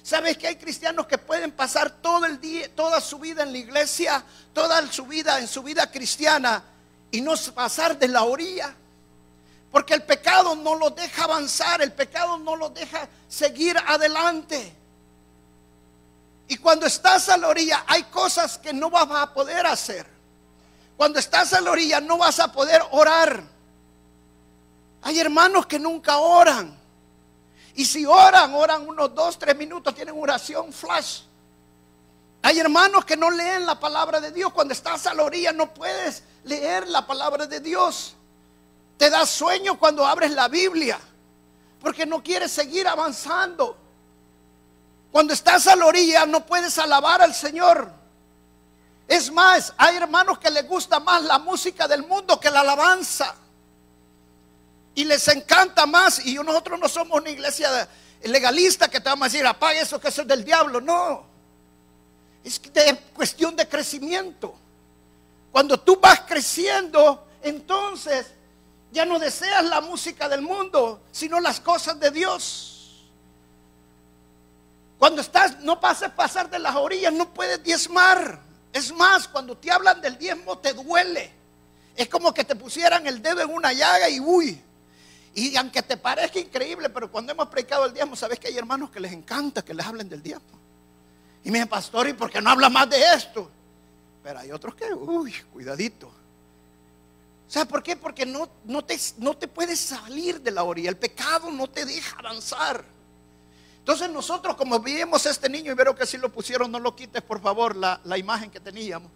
¿Sabes 0.02 0.36
que 0.36 0.48
hay 0.48 0.56
cristianos 0.56 1.06
que 1.06 1.18
pueden 1.18 1.52
pasar 1.52 1.90
todo 2.02 2.26
el 2.26 2.40
día, 2.40 2.74
toda 2.74 3.00
su 3.00 3.18
vida 3.18 3.42
en 3.42 3.52
la 3.52 3.58
iglesia, 3.58 4.24
toda 4.52 4.84
su 4.90 5.06
vida 5.06 5.38
en 5.38 5.46
su 5.46 5.62
vida 5.62 5.90
cristiana 5.90 6.64
y 7.10 7.20
no 7.20 7.34
pasar 7.54 7.98
de 7.98 8.08
la 8.08 8.24
orilla? 8.24 8.74
Porque 9.70 9.94
el 9.94 10.02
pecado 10.02 10.56
no 10.56 10.74
los 10.74 10.96
deja 10.96 11.24
avanzar, 11.24 11.80
el 11.80 11.92
pecado 11.92 12.38
no 12.38 12.56
los 12.56 12.74
deja 12.74 13.08
seguir 13.28 13.78
adelante. 13.78 14.74
Y 16.48 16.56
cuando 16.56 16.86
estás 16.86 17.28
a 17.28 17.36
la 17.36 17.46
orilla 17.46 17.84
hay 17.86 18.02
cosas 18.04 18.58
que 18.58 18.72
no 18.72 18.90
vas 18.90 19.06
a 19.08 19.32
poder 19.32 19.64
hacer. 19.66 20.04
Cuando 21.00 21.18
estás 21.18 21.54
a 21.54 21.62
la 21.62 21.70
orilla 21.70 21.98
no 21.98 22.18
vas 22.18 22.40
a 22.40 22.52
poder 22.52 22.82
orar. 22.90 23.42
Hay 25.00 25.18
hermanos 25.18 25.64
que 25.64 25.78
nunca 25.78 26.18
oran. 26.18 26.78
Y 27.74 27.86
si 27.86 28.04
oran, 28.04 28.52
oran 28.54 28.86
unos 28.86 29.14
dos, 29.14 29.38
tres 29.38 29.56
minutos, 29.56 29.94
tienen 29.94 30.14
oración 30.18 30.70
flash. 30.74 31.22
Hay 32.42 32.58
hermanos 32.58 33.06
que 33.06 33.16
no 33.16 33.30
leen 33.30 33.64
la 33.64 33.80
palabra 33.80 34.20
de 34.20 34.30
Dios. 34.30 34.52
Cuando 34.52 34.74
estás 34.74 35.06
a 35.06 35.14
la 35.14 35.22
orilla 35.22 35.54
no 35.54 35.72
puedes 35.72 36.22
leer 36.44 36.86
la 36.86 37.06
palabra 37.06 37.46
de 37.46 37.60
Dios. 37.60 38.14
Te 38.98 39.08
da 39.08 39.24
sueño 39.24 39.78
cuando 39.78 40.06
abres 40.06 40.32
la 40.32 40.48
Biblia. 40.48 41.00
Porque 41.80 42.04
no 42.04 42.22
quieres 42.22 42.52
seguir 42.52 42.86
avanzando. 42.86 43.74
Cuando 45.10 45.32
estás 45.32 45.66
a 45.66 45.76
la 45.76 45.86
orilla 45.86 46.26
no 46.26 46.44
puedes 46.44 46.76
alabar 46.76 47.22
al 47.22 47.32
Señor. 47.34 47.99
Es 49.10 49.28
más, 49.32 49.74
hay 49.76 49.96
hermanos 49.96 50.38
que 50.38 50.48
les 50.48 50.68
gusta 50.68 51.00
más 51.00 51.24
la 51.24 51.40
música 51.40 51.88
del 51.88 52.06
mundo 52.06 52.38
que 52.38 52.48
la 52.48 52.60
alabanza. 52.60 53.34
Y 54.94 55.02
les 55.02 55.26
encanta 55.26 55.84
más. 55.84 56.24
Y 56.24 56.36
nosotros 56.36 56.78
no 56.78 56.88
somos 56.88 57.20
una 57.20 57.28
iglesia 57.28 57.88
legalista 58.22 58.88
que 58.88 59.00
te 59.00 59.08
vamos 59.08 59.26
a 59.26 59.28
decir, 59.28 59.44
apague 59.44 59.80
eso 59.80 60.00
que 60.00 60.06
eso 60.06 60.22
es 60.22 60.28
del 60.28 60.44
diablo. 60.44 60.80
No. 60.80 61.24
Es 62.44 62.60
cuestión 63.12 63.56
de 63.56 63.68
crecimiento. 63.68 64.54
Cuando 65.50 65.80
tú 65.80 65.98
vas 66.00 66.20
creciendo, 66.20 67.26
entonces 67.42 68.28
ya 68.92 69.04
no 69.04 69.18
deseas 69.18 69.64
la 69.64 69.80
música 69.80 70.28
del 70.28 70.42
mundo, 70.42 71.02
sino 71.10 71.40
las 71.40 71.58
cosas 71.58 71.98
de 71.98 72.12
Dios. 72.12 73.08
Cuando 75.00 75.20
estás, 75.20 75.58
no 75.62 75.80
pases 75.80 76.10
pasar 76.10 76.48
de 76.48 76.60
las 76.60 76.76
orillas, 76.76 77.12
no 77.12 77.34
puedes 77.34 77.60
diezmar. 77.64 78.49
Es 78.72 78.92
más, 78.92 79.26
cuando 79.28 79.56
te 79.56 79.70
hablan 79.70 80.00
del 80.00 80.16
diezmo 80.16 80.58
te 80.58 80.72
duele. 80.72 81.32
Es 81.96 82.08
como 82.08 82.32
que 82.32 82.44
te 82.44 82.54
pusieran 82.54 83.06
el 83.06 83.20
dedo 83.20 83.40
en 83.42 83.50
una 83.50 83.72
llaga 83.72 84.08
y 84.08 84.20
uy, 84.20 84.62
y 85.34 85.56
aunque 85.56 85.82
te 85.82 85.96
parezca 85.96 86.38
increíble, 86.38 86.88
pero 86.90 87.10
cuando 87.10 87.32
hemos 87.32 87.48
predicado 87.48 87.86
el 87.86 87.94
diezmo, 87.94 88.16
sabes 88.16 88.38
que 88.38 88.48
hay 88.48 88.56
hermanos 88.56 88.90
que 88.90 89.00
les 89.00 89.12
encanta 89.12 89.62
que 89.62 89.74
les 89.74 89.86
hablen 89.86 90.08
del 90.08 90.22
diezmo. 90.22 90.58
Y 91.44 91.50
me 91.50 91.58
dicen, 91.58 91.68
pastor, 91.68 92.08
¿y 92.08 92.12
por 92.12 92.30
qué 92.30 92.40
no 92.40 92.50
habla 92.50 92.68
más 92.68 92.90
de 92.90 93.00
esto? 93.14 93.50
Pero 94.22 94.40
hay 94.40 94.50
otros 94.50 94.74
que, 94.74 94.92
uy, 94.92 95.32
cuidadito. 95.52 96.12
¿Sabes 97.48 97.68
por 97.68 97.82
qué? 97.82 97.96
Porque 97.96 98.26
no, 98.26 98.48
no, 98.64 98.84
te, 98.84 98.98
no 99.18 99.36
te 99.36 99.48
puedes 99.48 99.80
salir 99.80 100.40
de 100.40 100.50
la 100.50 100.62
orilla. 100.62 100.90
El 100.90 100.96
pecado 100.96 101.50
no 101.50 101.68
te 101.68 101.84
deja 101.84 102.18
avanzar. 102.18 102.84
Entonces 103.90 104.14
nosotros 104.14 104.54
como 104.54 104.78
vimos 104.78 105.26
a 105.26 105.30
este 105.30 105.48
niño, 105.48 105.72
y 105.72 105.74
veo 105.74 105.96
que 105.96 106.06
si 106.06 106.16
lo 106.16 106.28
pusieron, 106.28 106.70
no 106.70 106.78
lo 106.78 106.94
quites 106.94 107.22
por 107.22 107.42
favor 107.42 107.74
la, 107.74 108.00
la 108.04 108.16
imagen 108.16 108.48
que 108.48 108.60
teníamos. 108.60 109.10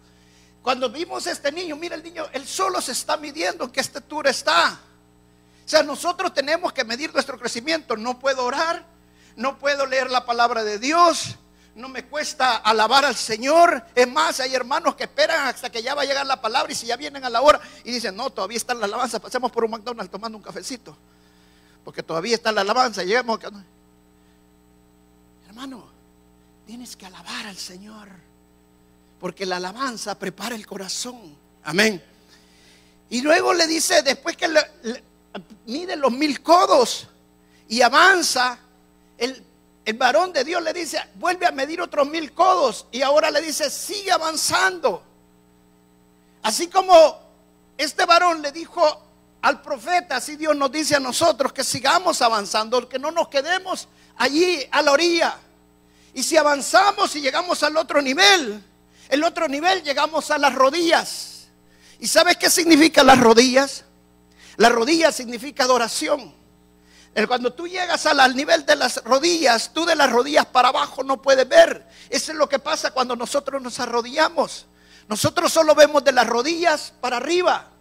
Cuando 0.61 0.89
vimos 0.89 1.25
a 1.27 1.31
este 1.31 1.49
niño, 1.49 1.77
mira 1.77 1.95
el 1.95 2.03
niño, 2.03 2.25
él 2.33 2.45
solo 2.45 2.81
se 2.81 2.91
está 2.91 3.15
midiendo 3.15 3.63
en 3.63 3.69
qué 3.69 3.79
estatura 3.79 4.31
está. 4.31 4.73
O 4.73 5.69
sea, 5.69 5.81
nosotros 5.81 6.33
tenemos 6.33 6.73
que 6.73 6.83
medir 6.83 7.13
nuestro 7.13 7.39
crecimiento. 7.39 7.95
No 7.95 8.19
puedo 8.19 8.43
orar, 8.43 8.85
no 9.37 9.57
puedo 9.57 9.85
leer 9.85 10.11
la 10.11 10.25
palabra 10.25 10.65
de 10.65 10.77
Dios, 10.77 11.37
no 11.73 11.87
me 11.87 12.03
cuesta 12.03 12.57
alabar 12.57 13.05
al 13.05 13.15
Señor. 13.15 13.81
Es 13.95 14.09
más, 14.09 14.41
hay 14.41 14.55
hermanos 14.55 14.95
que 14.95 15.05
esperan 15.05 15.47
hasta 15.47 15.69
que 15.69 15.81
ya 15.81 15.95
va 15.95 16.01
a 16.01 16.05
llegar 16.05 16.25
la 16.25 16.41
palabra 16.41 16.69
y 16.69 16.75
si 16.75 16.85
ya 16.85 16.97
vienen 16.97 17.23
a 17.23 17.29
la 17.29 17.41
hora 17.41 17.61
y 17.85 17.93
dicen, 17.93 18.13
no, 18.13 18.29
todavía 18.29 18.57
está 18.57 18.73
la 18.73 18.87
alabanza, 18.87 19.21
pasemos 19.21 19.53
por 19.53 19.63
un 19.63 19.71
McDonald's 19.71 20.11
tomando 20.11 20.37
un 20.37 20.43
cafecito. 20.43 20.97
Porque 21.85 22.03
todavía 22.03 22.35
está 22.35 22.51
la 22.51 22.59
alabanza, 22.59 23.03
llegamos. 23.03 23.39
Hermano, 25.55 25.85
tienes 26.67 26.97
que 26.97 27.05
alabar 27.05 27.47
al 27.47 27.55
Señor. 27.55 28.09
Porque 29.21 29.45
la 29.45 29.55
alabanza 29.55 30.19
prepara 30.19 30.53
el 30.53 30.67
corazón. 30.67 31.33
Amén. 31.63 32.03
Y 33.09 33.21
luego 33.21 33.53
le 33.53 33.65
dice, 33.65 34.01
después 34.01 34.35
que 34.35 34.49
le, 34.49 34.59
mide 35.65 35.95
los 35.95 36.11
mil 36.11 36.43
codos 36.43 37.07
y 37.69 37.81
avanza, 37.81 38.59
el, 39.17 39.41
el 39.85 39.93
varón 39.97 40.33
de 40.33 40.43
Dios 40.43 40.61
le 40.61 40.73
dice, 40.73 41.01
vuelve 41.15 41.45
a 41.45 41.51
medir 41.53 41.79
otros 41.79 42.05
mil 42.05 42.33
codos 42.33 42.87
y 42.91 43.01
ahora 43.01 43.31
le 43.31 43.41
dice, 43.41 43.69
sigue 43.69 44.11
avanzando. 44.11 45.03
Así 46.43 46.67
como 46.67 47.17
este 47.77 48.05
varón 48.05 48.41
le 48.41 48.51
dijo 48.51 49.03
al 49.41 49.61
profeta, 49.61 50.17
así 50.17 50.35
Dios 50.35 50.53
nos 50.53 50.69
dice 50.69 50.97
a 50.97 50.99
nosotros 50.99 51.53
que 51.53 51.63
sigamos 51.63 52.21
avanzando, 52.21 52.89
que 52.89 52.99
no 52.99 53.09
nos 53.09 53.29
quedemos 53.29 53.87
allí 54.17 54.59
a 54.69 54.81
la 54.81 54.91
orilla. 54.91 55.39
Y 56.15 56.23
si 56.23 56.37
avanzamos 56.37 57.13
y 57.17 57.21
llegamos 57.21 57.61
al 57.61 57.75
otro 57.75 58.01
nivel, 58.01 58.63
el 59.09 59.23
otro 59.25 59.49
nivel 59.49 59.83
llegamos 59.83 60.31
a 60.31 60.37
las 60.37 60.55
rodillas. 60.55 61.49
¿Y 61.99 62.07
sabes 62.07 62.37
qué 62.37 62.49
significa 62.49 63.03
las 63.03 63.19
rodillas? 63.19 63.83
La 64.55 64.69
rodilla 64.69 65.11
significa 65.11 65.65
adoración. 65.65 66.33
Cuando 67.27 67.51
tú 67.51 67.67
llegas 67.67 68.05
al 68.05 68.33
nivel 68.33 68.65
de 68.65 68.77
las 68.77 69.03
rodillas, 69.03 69.71
tú 69.73 69.85
de 69.85 69.93
las 69.95 70.09
rodillas 70.09 70.45
para 70.45 70.69
abajo 70.69 71.03
no 71.03 71.21
puedes 71.21 71.49
ver. 71.49 71.85
Eso 72.09 72.31
es 72.31 72.37
lo 72.37 72.47
que 72.47 72.59
pasa 72.59 72.91
cuando 72.91 73.17
nosotros 73.17 73.61
nos 73.61 73.77
arrodillamos. 73.81 74.67
Nosotros 75.09 75.51
solo 75.51 75.75
vemos 75.75 76.01
de 76.05 76.13
las 76.13 76.27
rodillas 76.27 76.93
para 77.01 77.17
arriba. 77.17 77.71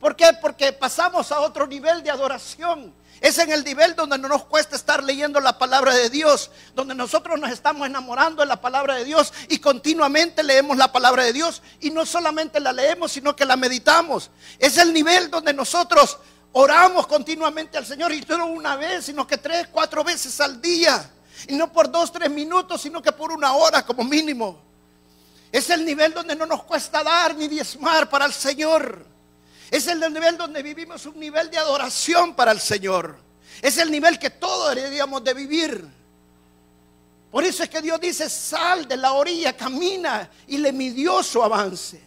¿Por 0.00 0.16
qué? 0.16 0.30
Porque 0.40 0.72
pasamos 0.72 1.30
a 1.30 1.40
otro 1.40 1.66
nivel 1.66 2.02
de 2.02 2.10
adoración. 2.10 2.94
Es 3.22 3.38
en 3.38 3.52
el 3.52 3.62
nivel 3.62 3.94
donde 3.94 4.18
no 4.18 4.26
nos 4.26 4.44
cuesta 4.46 4.74
estar 4.74 5.00
leyendo 5.00 5.38
la 5.38 5.56
palabra 5.56 5.94
de 5.94 6.10
Dios, 6.10 6.50
donde 6.74 6.92
nosotros 6.92 7.38
nos 7.38 7.52
estamos 7.52 7.86
enamorando 7.86 8.42
de 8.42 8.48
la 8.48 8.60
palabra 8.60 8.96
de 8.96 9.04
Dios 9.04 9.32
y 9.48 9.58
continuamente 9.60 10.42
leemos 10.42 10.76
la 10.76 10.90
palabra 10.90 11.22
de 11.22 11.32
Dios 11.32 11.62
y 11.80 11.90
no 11.90 12.04
solamente 12.04 12.58
la 12.58 12.72
leemos, 12.72 13.12
sino 13.12 13.36
que 13.36 13.44
la 13.44 13.56
meditamos. 13.56 14.30
Es 14.58 14.76
el 14.76 14.92
nivel 14.92 15.30
donde 15.30 15.54
nosotros 15.54 16.18
oramos 16.50 17.06
continuamente 17.06 17.78
al 17.78 17.86
Señor 17.86 18.12
y 18.12 18.22
no 18.22 18.46
una 18.46 18.74
vez, 18.74 19.04
sino 19.04 19.24
que 19.24 19.38
tres, 19.38 19.68
cuatro 19.70 20.02
veces 20.02 20.40
al 20.40 20.60
día. 20.60 21.08
Y 21.46 21.54
no 21.54 21.72
por 21.72 21.92
dos, 21.92 22.10
tres 22.10 22.28
minutos, 22.28 22.82
sino 22.82 23.00
que 23.00 23.12
por 23.12 23.30
una 23.30 23.54
hora 23.54 23.86
como 23.86 24.02
mínimo. 24.02 24.60
Es 25.52 25.70
el 25.70 25.84
nivel 25.84 26.12
donde 26.12 26.34
no 26.34 26.44
nos 26.44 26.64
cuesta 26.64 27.04
dar 27.04 27.36
ni 27.36 27.46
diezmar 27.46 28.10
para 28.10 28.24
el 28.24 28.32
Señor. 28.32 29.11
Es 29.72 29.86
el 29.86 30.00
nivel 30.00 30.36
donde 30.36 30.62
vivimos 30.62 31.06
un 31.06 31.18
nivel 31.18 31.50
de 31.50 31.56
adoración 31.56 32.34
para 32.34 32.52
el 32.52 32.60
Señor. 32.60 33.16
Es 33.62 33.78
el 33.78 33.90
nivel 33.90 34.18
que 34.18 34.28
todos 34.28 34.74
deberíamos 34.74 35.24
de 35.24 35.32
vivir. 35.32 35.88
Por 37.30 37.42
eso 37.42 37.62
es 37.62 37.70
que 37.70 37.80
Dios 37.80 37.98
dice, 37.98 38.28
sal 38.28 38.86
de 38.86 38.98
la 38.98 39.14
orilla, 39.14 39.56
camina 39.56 40.28
y 40.46 40.58
le 40.58 40.74
midió 40.74 41.22
su 41.22 41.42
avance. 41.42 42.02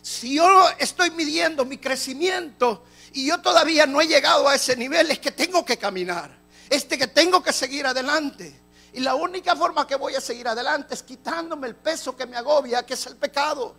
Si 0.00 0.36
yo 0.36 0.70
estoy 0.78 1.10
midiendo 1.10 1.66
mi 1.66 1.76
crecimiento 1.76 2.84
y 3.12 3.26
yo 3.26 3.42
todavía 3.42 3.84
no 3.84 4.00
he 4.00 4.06
llegado 4.06 4.48
a 4.48 4.54
ese 4.54 4.74
nivel, 4.74 5.10
es 5.10 5.18
que 5.18 5.32
tengo 5.32 5.66
que 5.66 5.76
caminar. 5.76 6.30
Este 6.70 6.96
que 6.96 7.08
tengo 7.08 7.42
que 7.42 7.52
seguir 7.52 7.86
adelante. 7.86 8.58
Y 8.94 9.00
la 9.00 9.16
única 9.16 9.54
forma 9.54 9.86
que 9.86 9.96
voy 9.96 10.14
a 10.14 10.20
seguir 10.22 10.48
adelante 10.48 10.94
es 10.94 11.02
quitándome 11.02 11.66
el 11.66 11.76
peso 11.76 12.16
que 12.16 12.24
me 12.24 12.38
agobia, 12.38 12.86
que 12.86 12.94
es 12.94 13.06
el 13.06 13.16
pecado. 13.16 13.74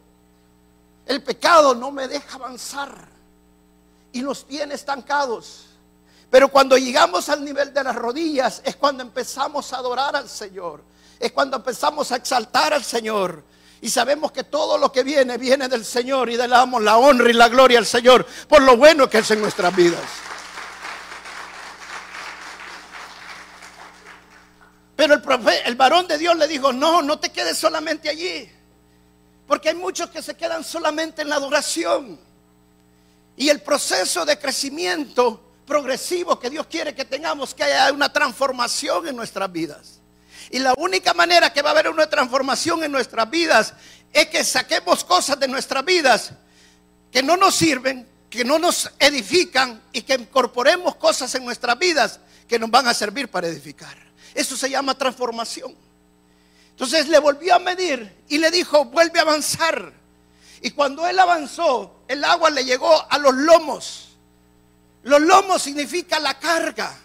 El 1.08 1.24
pecado 1.24 1.74
no 1.74 1.90
me 1.90 2.08
deja 2.08 2.36
avanzar 2.36 3.13
y 4.14 4.22
nos 4.22 4.48
tiene 4.48 4.76
estancados. 4.76 5.66
Pero 6.30 6.48
cuando 6.48 6.78
llegamos 6.78 7.30
al 7.30 7.44
nivel 7.44 7.74
de 7.74 7.84
las 7.84 7.96
rodillas 7.96 8.62
es 8.64 8.76
cuando 8.76 9.04
empezamos 9.04 9.74
a 9.74 9.78
adorar 9.78 10.16
al 10.16 10.30
Señor. 10.30 10.84
Es 11.20 11.32
cuando 11.32 11.58
empezamos 11.58 12.12
a 12.12 12.16
exaltar 12.16 12.74
al 12.74 12.84
Señor. 12.84 13.44
Y 13.82 13.90
sabemos 13.90 14.32
que 14.32 14.46
todo 14.46 14.78
lo 14.78 14.92
que 14.92 15.04
viene 15.04 15.38
viene 15.38 15.68
del 15.68 15.84
Señor 15.84 16.30
y 16.30 16.38
le 16.38 16.48
damos 16.48 16.82
la 16.82 16.98
honra 16.98 17.30
y 17.30 17.34
la 17.34 17.50
gloria 17.50 17.80
al 17.80 17.86
Señor 17.86 18.26
por 18.48 18.62
lo 18.62 18.78
bueno 18.78 19.10
que 19.10 19.20
es 19.20 19.32
en 19.32 19.42
nuestras 19.42 19.76
vidas. 19.76 20.02
Pero 24.96 25.16
el, 25.16 25.22
el 25.66 25.76
varón 25.76 26.08
de 26.08 26.18
Dios 26.18 26.38
le 26.38 26.48
dijo, 26.48 26.72
no, 26.72 27.02
no 27.02 27.20
te 27.20 27.32
quedes 27.32 27.58
solamente 27.58 28.10
allí. 28.10 28.50
Porque 29.48 29.70
hay 29.70 29.76
muchos 29.76 30.10
que 30.10 30.22
se 30.22 30.36
quedan 30.36 30.64
solamente 30.64 31.24
en 31.24 31.30
la 31.30 31.36
adoración. 31.36 32.33
Y 33.36 33.50
el 33.50 33.62
proceso 33.62 34.26
de 34.26 34.38
crecimiento 34.38 35.44
progresivo 35.66 36.40
que 36.40 36.50
Dios 36.50 36.68
quiere 36.68 36.94
que 36.94 37.06
tengamos, 37.06 37.54
que 37.54 37.64
haya 37.64 37.92
una 37.92 38.12
transformación 38.12 39.08
en 39.08 39.16
nuestras 39.16 39.52
vidas. 39.52 40.00
Y 40.50 40.60
la 40.60 40.74
única 40.78 41.14
manera 41.14 41.52
que 41.52 41.62
va 41.62 41.70
a 41.70 41.74
haber 41.74 41.90
una 41.90 42.10
transformación 42.10 42.84
en 42.84 42.92
nuestras 42.92 43.30
vidas 43.30 43.74
es 44.12 44.28
que 44.28 44.44
saquemos 44.44 45.04
cosas 45.04 45.40
de 45.40 45.48
nuestras 45.48 45.84
vidas 45.84 46.34
que 47.12 47.24
no 47.24 47.38
nos 47.38 47.56
sirven, 47.56 48.08
que 48.30 48.44
no 48.44 48.60
nos 48.60 48.92
edifican 49.00 49.82
y 49.92 50.02
que 50.02 50.16
incorporemos 50.16 50.96
cosas 50.96 51.34
en 51.36 51.46
nuestras 51.46 51.78
vidas 51.80 52.20
que 52.48 52.60
nos 52.60 52.70
van 52.70 52.88
a 52.88 52.94
servir 52.94 53.30
para 53.30 53.48
edificar. 53.48 53.98
Eso 54.34 54.58
se 54.58 54.70
llama 54.70 54.98
transformación. 54.98 55.76
Entonces 56.72 57.08
le 57.08 57.20
volvió 57.20 57.56
a 57.56 57.60
medir 57.60 58.12
y 58.28 58.40
le 58.40 58.50
dijo, 58.50 58.86
vuelve 58.86 59.20
a 59.20 59.22
avanzar. 59.22 59.94
Y 60.64 60.72
cuando 60.72 61.06
él 61.06 61.20
avanzó, 61.20 61.98
el 62.08 62.24
agua 62.24 62.50
le 62.50 62.66
llegó 62.66 63.06
a 63.10 63.18
los 63.20 63.36
lomos. 63.36 64.10
Los 65.04 65.22
lomos 65.22 65.62
significa 65.62 66.20
la 66.20 66.40
carga. 66.40 66.98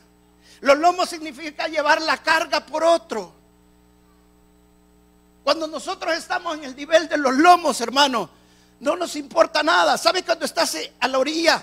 Los 0.61 0.79
lomos 0.79 1.11
significa 1.11 1.67
llevar 1.67 2.01
la 2.01 2.17
carga 2.19 2.65
por 2.65 2.85
otro. 2.85 3.33
Cuando 5.45 5.67
nosotros 5.67 6.17
estamos 6.17 6.57
en 6.57 6.65
el 6.65 6.77
nivel 6.77 7.09
de 7.09 7.19
los 7.19 7.35
lomos, 7.35 7.81
hermano, 7.81 8.31
no 8.81 8.97
nos 8.97 9.17
importa 9.17 9.63
nada. 9.63 9.99
¿Sabe 9.99 10.23
cuando 10.23 10.45
estás 10.45 10.77
a 11.01 11.09
la 11.09 11.19
orilla 11.19 11.63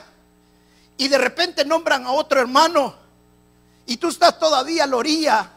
y 0.97 1.07
de 1.07 1.17
repente 1.17 1.65
nombran 1.65 2.05
a 2.05 2.11
otro 2.11 2.39
hermano 2.39 2.95
y 3.85 3.97
tú 3.97 4.09
estás 4.09 4.37
todavía 4.37 4.83
a 4.83 4.87
la 4.87 4.97
orilla 4.97 5.51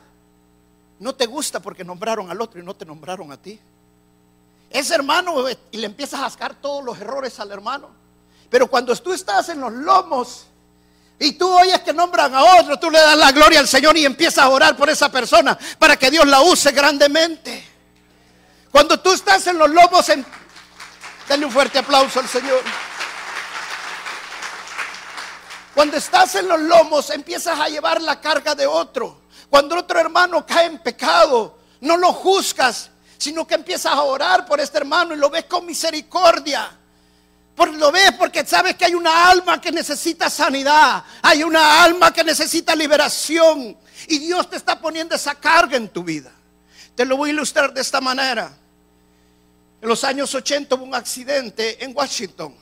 no 1.01 1.15
te 1.15 1.27
gusta 1.27 1.61
porque 1.61 1.85
nombraron 1.85 2.31
al 2.31 2.41
otro 2.41 2.61
y 2.61 2.65
no 2.65 2.75
te 2.75 2.85
nombraron 2.85 3.31
a 3.31 3.37
ti. 3.37 3.59
Ese 4.71 4.95
hermano 4.95 5.45
y 5.71 5.79
le 5.79 5.87
empiezas 5.87 6.21
a 6.21 6.27
ascar 6.27 6.55
todos 6.55 6.85
los 6.85 7.01
errores 7.01 7.39
al 7.41 7.51
hermano. 7.51 7.91
Pero 8.51 8.67
cuando 8.67 8.95
tú 8.97 9.13
estás 9.13 9.49
en 9.49 9.61
los 9.61 9.73
lomos 9.73 10.47
y 11.19 11.33
tú 11.33 11.51
oyes 11.51 11.81
que 11.81 11.93
nombran 11.93 12.35
a 12.35 12.61
otro, 12.61 12.79
tú 12.79 12.91
le 12.91 12.99
das 12.99 13.17
la 13.17 13.33
gloria 13.33 13.61
al 13.61 13.69
Señor 13.69 13.97
y 13.97 14.05
empiezas 14.05 14.45
a 14.45 14.49
orar 14.49 14.77
por 14.77 14.89
esa 14.89 15.11
persona 15.11 15.59
para 15.79 15.97
que 15.97 16.11
Dios 16.11 16.27
la 16.27 16.41
use 16.41 16.71
grandemente. 16.73 17.67
Cuando 18.71 19.01
tú 19.01 19.13
estás 19.13 19.47
en 19.47 19.59
los 19.59 19.71
lomos, 19.71 20.09
en... 20.11 20.25
dale 21.29 21.47
un 21.47 21.53
fuerte 21.53 21.79
aplauso 21.79 22.21
al 22.21 22.29
Señor. 22.29 22.63
Cuando 25.75 25.97
estás 25.97 26.35
en 26.35 26.49
los 26.49 26.61
lomos, 26.61 27.11
empiezas 27.11 27.59
a 27.59 27.69
llevar 27.69 28.03
la 28.03 28.21
carga 28.21 28.55
de 28.55 28.67
otro. 28.67 29.23
Cuando 29.49 29.77
otro 29.77 29.99
hermano 29.99 30.45
cae 30.45 30.67
en 30.67 30.79
pecado, 30.79 31.59
no 31.81 31.97
lo 31.97 32.13
juzgas, 32.13 32.91
sino 33.19 33.47
que 33.47 33.57
empiezas 33.57 33.93
a 33.93 34.03
orar 34.03 34.47
por 34.47 34.61
este 34.61 34.79
hermano 34.79 35.13
y 35.13 35.19
lo 35.19 35.29
ves 35.29 35.45
con 35.45 35.67
misericordia. 35.67 36.71
Por, 37.55 37.75
lo 37.75 37.91
ves 37.91 38.13
porque 38.13 38.47
sabes 38.47 38.77
que 38.77 38.85
hay 38.85 38.95
una 38.95 39.29
alma 39.29 39.61
que 39.61 39.73
necesita 39.73 40.31
sanidad, 40.31 41.03
hay 41.21 41.43
una 41.43 41.83
alma 41.83 42.13
que 42.13 42.23
necesita 42.23 42.77
liberación 42.77 43.77
y 44.07 44.19
Dios 44.21 44.49
te 44.49 44.57
está 44.57 44.81
poniendo 44.81 45.17
esa 45.17 45.35
carga 45.35 45.77
en 45.77 45.89
tu 45.89 46.05
vida. 46.05 46.31
Te 46.95 47.05
lo 47.05 47.17
voy 47.17 47.31
a 47.31 47.33
ilustrar 47.33 47.75
de 47.75 47.81
esta 47.81 48.01
manera. 48.01 48.57
En 49.81 49.89
los 49.89 50.05
años 50.05 50.33
80 50.33 50.77
hubo 50.77 50.85
un 50.85 50.95
accidente 50.95 51.85
en 51.85 51.97
Washington. 51.97 52.55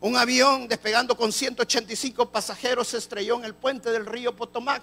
Un 0.00 0.16
avión 0.16 0.68
despegando 0.68 1.16
con 1.16 1.32
185 1.32 2.30
pasajeros 2.30 2.88
se 2.88 2.98
estrelló 2.98 3.36
en 3.36 3.44
el 3.44 3.54
puente 3.54 3.90
del 3.90 4.06
río 4.06 4.34
Potomac. 4.34 4.82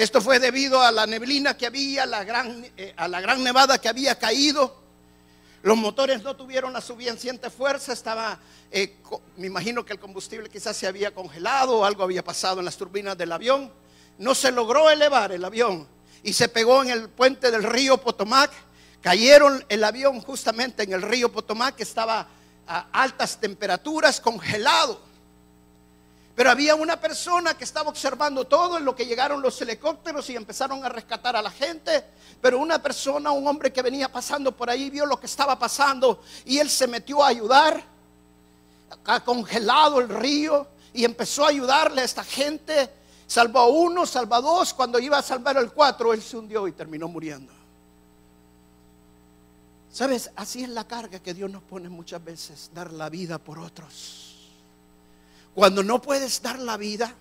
Esto 0.00 0.22
fue 0.22 0.38
debido 0.38 0.80
a 0.80 0.90
la 0.90 1.06
neblina 1.06 1.58
que 1.58 1.66
había, 1.66 2.06
la 2.06 2.24
gran, 2.24 2.66
eh, 2.74 2.94
a 2.96 3.06
la 3.06 3.20
gran 3.20 3.44
nevada 3.44 3.78
que 3.78 3.86
había 3.86 4.18
caído. 4.18 4.74
Los 5.62 5.76
motores 5.76 6.22
no 6.22 6.34
tuvieron 6.34 6.72
la 6.72 6.80
suficiente 6.80 7.50
fuerza, 7.50 7.92
estaba, 7.92 8.38
eh, 8.70 8.96
me 9.36 9.48
imagino 9.48 9.84
que 9.84 9.92
el 9.92 9.98
combustible 9.98 10.48
quizás 10.48 10.74
se 10.74 10.86
había 10.86 11.14
congelado 11.14 11.80
o 11.80 11.84
algo 11.84 12.02
había 12.02 12.24
pasado 12.24 12.60
en 12.60 12.64
las 12.64 12.78
turbinas 12.78 13.18
del 13.18 13.30
avión. 13.30 13.70
No 14.16 14.34
se 14.34 14.50
logró 14.50 14.88
elevar 14.88 15.32
el 15.32 15.44
avión 15.44 15.86
y 16.22 16.32
se 16.32 16.48
pegó 16.48 16.82
en 16.82 16.88
el 16.88 17.10
puente 17.10 17.50
del 17.50 17.62
río 17.62 17.98
Potomac. 17.98 18.50
Cayeron 19.02 19.62
el 19.68 19.84
avión 19.84 20.22
justamente 20.22 20.82
en 20.82 20.94
el 20.94 21.02
río 21.02 21.30
Potomac 21.30 21.76
que 21.76 21.82
estaba 21.82 22.26
a 22.66 22.86
altas 22.90 23.38
temperaturas, 23.38 24.18
congelado. 24.18 25.09
Pero 26.40 26.52
había 26.52 26.74
una 26.74 26.98
persona 26.98 27.52
que 27.52 27.64
estaba 27.64 27.90
observando 27.90 28.46
todo 28.46 28.78
en 28.78 28.84
lo 28.86 28.96
que 28.96 29.04
llegaron 29.04 29.42
los 29.42 29.60
helicópteros 29.60 30.30
y 30.30 30.36
empezaron 30.36 30.82
a 30.82 30.88
rescatar 30.88 31.36
a 31.36 31.42
la 31.42 31.50
gente. 31.50 32.02
Pero 32.40 32.58
una 32.58 32.80
persona, 32.80 33.30
un 33.30 33.46
hombre 33.46 33.70
que 33.70 33.82
venía 33.82 34.10
pasando 34.10 34.56
por 34.56 34.70
ahí, 34.70 34.88
vio 34.88 35.04
lo 35.04 35.20
que 35.20 35.26
estaba 35.26 35.58
pasando 35.58 36.22
y 36.46 36.56
él 36.56 36.70
se 36.70 36.86
metió 36.86 37.22
a 37.22 37.28
ayudar. 37.28 37.84
Ha 39.04 39.22
congelado 39.22 40.00
el 40.00 40.08
río 40.08 40.66
y 40.94 41.04
empezó 41.04 41.44
a 41.44 41.50
ayudarle 41.50 42.00
a 42.00 42.04
esta 42.04 42.24
gente. 42.24 42.88
Salvó 43.26 43.58
a 43.58 43.68
uno, 43.68 44.06
salvó 44.06 44.36
a 44.36 44.40
dos. 44.40 44.72
Cuando 44.72 44.98
iba 44.98 45.18
a 45.18 45.22
salvar 45.22 45.58
al 45.58 45.74
cuatro, 45.74 46.14
él 46.14 46.22
se 46.22 46.38
hundió 46.38 46.66
y 46.66 46.72
terminó 46.72 47.06
muriendo. 47.06 47.52
¿Sabes? 49.92 50.30
Así 50.36 50.62
es 50.62 50.70
la 50.70 50.84
carga 50.84 51.18
que 51.18 51.34
Dios 51.34 51.50
nos 51.50 51.64
pone 51.64 51.90
muchas 51.90 52.24
veces, 52.24 52.70
dar 52.72 52.94
la 52.94 53.10
vida 53.10 53.36
por 53.36 53.58
otros. 53.58 54.29
Cuando 55.54 55.82
no 55.82 56.00
puedes 56.00 56.40
dar 56.42 56.58
la 56.58 56.76
vida, 56.76 57.12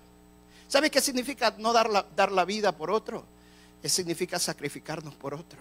¿sabe 0.68 0.92
qué 0.92 1.02
significa 1.02 1.56
no 1.58 1.74
dar 1.74 1.90
la, 1.90 2.06
dar 2.16 2.32
la 2.32 2.46
vida 2.46 2.72
por 2.72 2.92
otro? 2.92 3.26
Que 3.82 3.90
significa 3.90 4.38
sacrificarnos 4.38 5.16
por 5.16 5.34
otro. 5.34 5.60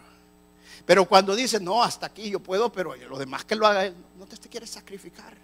Pero 0.85 1.07
cuando 1.07 1.35
dices, 1.35 1.61
no, 1.61 1.83
hasta 1.83 2.07
aquí 2.07 2.31
yo 2.31 2.41
puedo, 2.41 2.71
pero 2.71 2.95
lo 2.95 3.19
demás 3.19 3.45
que 3.45 3.55
lo 3.55 3.67
haga 3.67 3.87
él, 3.87 3.95
no 4.19 4.27
te, 4.27 4.37
quieres 4.49 4.71
sacrificar. 4.71 5.35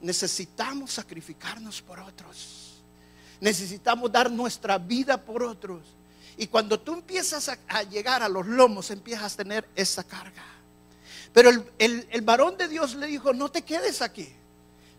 Necesitamos 0.00 0.92
sacrificarnos 0.92 1.82
por 1.82 2.00
otros. 2.00 2.82
Necesitamos 3.40 4.10
dar 4.10 4.30
nuestra 4.30 4.78
vida 4.78 5.18
por 5.18 5.42
otros. 5.42 5.82
Y 6.38 6.46
cuando 6.46 6.78
tú 6.80 6.94
empiezas 6.94 7.48
a, 7.48 7.82
llegar 7.84 8.22
a 8.22 8.28
los 8.28 8.46
lomos, 8.46 8.90
empiezas 8.90 9.34
a 9.34 9.36
tener 9.36 9.68
esa 9.74 10.04
carga. 10.04 10.44
Pero 11.32 11.50
el, 11.78 12.06
el 12.10 12.20
varón 12.22 12.56
de 12.56 12.68
Dios 12.68 12.94
le 12.94 13.06
dijo, 13.06 13.32
no 13.32 13.50
te 13.50 13.62
quedes 13.62 14.00
aquí 14.00 14.34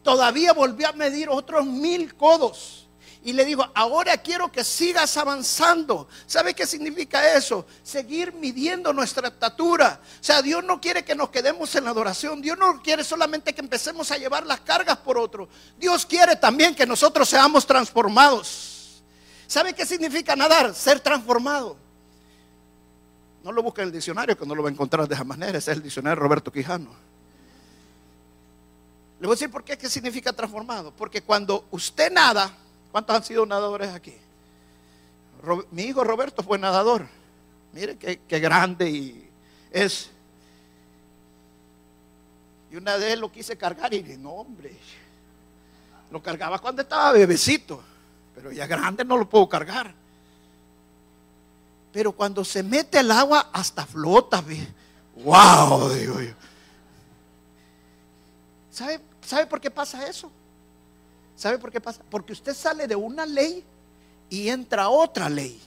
todavía 0.07 0.53
volvió 0.53 0.87
a 0.87 0.93
medir 0.93 1.27
otros 1.27 1.65
mil 1.65 2.15
codos. 2.15 2.87
Y 3.25 3.33
le 3.33 3.43
digo, 3.43 3.69
ahora 3.75 4.15
quiero 4.15 4.49
que 4.49 4.63
sigas 4.63 5.17
avanzando. 5.17 6.07
¿Sabe 6.25 6.53
qué 6.53 6.65
significa 6.65 7.33
eso? 7.33 7.65
Seguir 7.83 8.31
midiendo 8.31 8.93
nuestra 8.93 9.27
estatura. 9.27 9.99
O 10.01 10.23
sea, 10.23 10.41
Dios 10.41 10.63
no 10.63 10.79
quiere 10.79 11.03
que 11.03 11.13
nos 11.13 11.27
quedemos 11.27 11.75
en 11.75 11.83
la 11.83 11.89
adoración. 11.89 12.41
Dios 12.41 12.57
no 12.57 12.81
quiere 12.81 13.03
solamente 13.03 13.53
que 13.53 13.59
empecemos 13.59 14.09
a 14.11 14.17
llevar 14.17 14.45
las 14.45 14.61
cargas 14.61 14.95
por 14.95 15.17
otro. 15.17 15.49
Dios 15.77 16.05
quiere 16.05 16.37
también 16.37 16.73
que 16.73 16.85
nosotros 16.85 17.27
seamos 17.27 17.67
transformados. 17.67 19.03
¿Sabe 19.45 19.73
qué 19.73 19.85
significa 19.85 20.37
nadar? 20.37 20.73
Ser 20.73 21.01
transformado. 21.01 21.75
No 23.43 23.51
lo 23.51 23.61
busque 23.61 23.81
en 23.81 23.87
el 23.87 23.93
diccionario, 23.93 24.37
que 24.37 24.45
no 24.45 24.55
lo 24.55 24.63
va 24.63 24.69
a 24.69 24.71
encontrar 24.71 25.05
de 25.05 25.15
esa 25.15 25.25
manera. 25.25 25.57
Ese 25.57 25.71
es 25.71 25.77
el 25.77 25.83
diccionario 25.83 26.15
de 26.15 26.21
Roberto 26.21 26.49
Quijano. 26.49 27.06
Le 29.19 29.25
voy 29.25 29.33
a 29.33 29.35
decir 29.35 29.49
por 29.49 29.63
qué, 29.63 29.77
qué 29.77 29.89
significa 29.89 30.31
transformado. 30.31 30.91
Porque 30.91 31.21
cuando 31.21 31.65
usted 31.71 32.11
nada, 32.11 32.51
¿cuántos 32.91 33.15
han 33.15 33.23
sido 33.23 33.45
nadadores 33.45 33.93
aquí? 33.93 34.13
mi 35.71 35.83
hijo 35.83 36.03
Roberto 36.03 36.43
fue 36.43 36.57
nadador. 36.57 37.07
Mire 37.73 37.97
qué, 37.97 38.39
grande 38.39 38.89
y 38.89 39.29
es. 39.71 40.09
Y 42.71 42.75
una 42.75 42.97
vez 42.97 43.17
lo 43.17 43.31
quise 43.31 43.57
cargar 43.57 43.93
y 43.93 44.01
dije, 44.01 44.17
no, 44.17 44.31
hombre. 44.31 44.77
Lo 46.11 46.21
cargaba 46.21 46.59
cuando 46.59 46.81
estaba 46.81 47.11
bebecito, 47.11 47.83
pero 48.33 48.51
ya 48.51 48.65
grande 48.65 49.03
no 49.03 49.17
lo 49.17 49.27
puedo 49.27 49.47
cargar. 49.47 49.93
Pero 51.91 52.11
cuando 52.11 52.43
se 52.45 52.63
mete 52.63 52.99
el 52.99 53.11
agua, 53.11 53.49
hasta 53.51 53.85
flota. 53.85 54.43
¡Wow! 55.15 55.89
Digo 55.89 56.21
yo. 56.21 56.33
¿Sabe, 58.77 58.99
¿Sabe 59.25 59.47
por 59.47 59.59
qué 59.59 59.71
pasa 59.71 60.07
eso? 60.07 60.31
¿Sabe 61.35 61.57
por 61.57 61.71
qué 61.71 61.81
pasa? 61.81 61.99
Porque 62.11 62.33
usted 62.33 62.55
sale 62.55 62.85
de 62.85 62.95
una 62.95 63.25
ley 63.25 63.63
y 64.29 64.49
entra 64.49 64.89
otra 64.89 65.27
ley. 65.29 65.59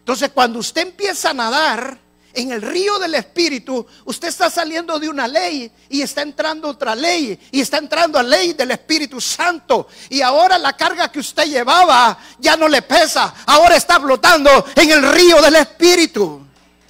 Entonces, 0.00 0.28
cuando 0.34 0.58
usted 0.58 0.82
empieza 0.82 1.30
a 1.30 1.34
nadar 1.34 1.96
en 2.32 2.50
el 2.50 2.60
río 2.60 2.98
del 2.98 3.14
Espíritu, 3.14 3.86
usted 4.04 4.26
está 4.26 4.50
saliendo 4.50 4.98
de 4.98 5.08
una 5.08 5.28
ley 5.28 5.70
y 5.88 6.02
está 6.02 6.22
entrando 6.22 6.70
otra 6.70 6.96
ley 6.96 7.38
y 7.52 7.60
está 7.60 7.78
entrando 7.78 8.18
a 8.18 8.22
ley 8.24 8.52
del 8.52 8.72
Espíritu 8.72 9.20
Santo. 9.20 9.86
Y 10.10 10.20
ahora 10.20 10.58
la 10.58 10.76
carga 10.76 11.12
que 11.12 11.20
usted 11.20 11.44
llevaba 11.44 12.18
ya 12.40 12.56
no 12.56 12.66
le 12.66 12.82
pesa, 12.82 13.32
ahora 13.46 13.76
está 13.76 14.00
flotando 14.00 14.66
en 14.74 14.90
el 14.90 15.12
río 15.12 15.40
del 15.40 15.54
Espíritu. 15.54 16.44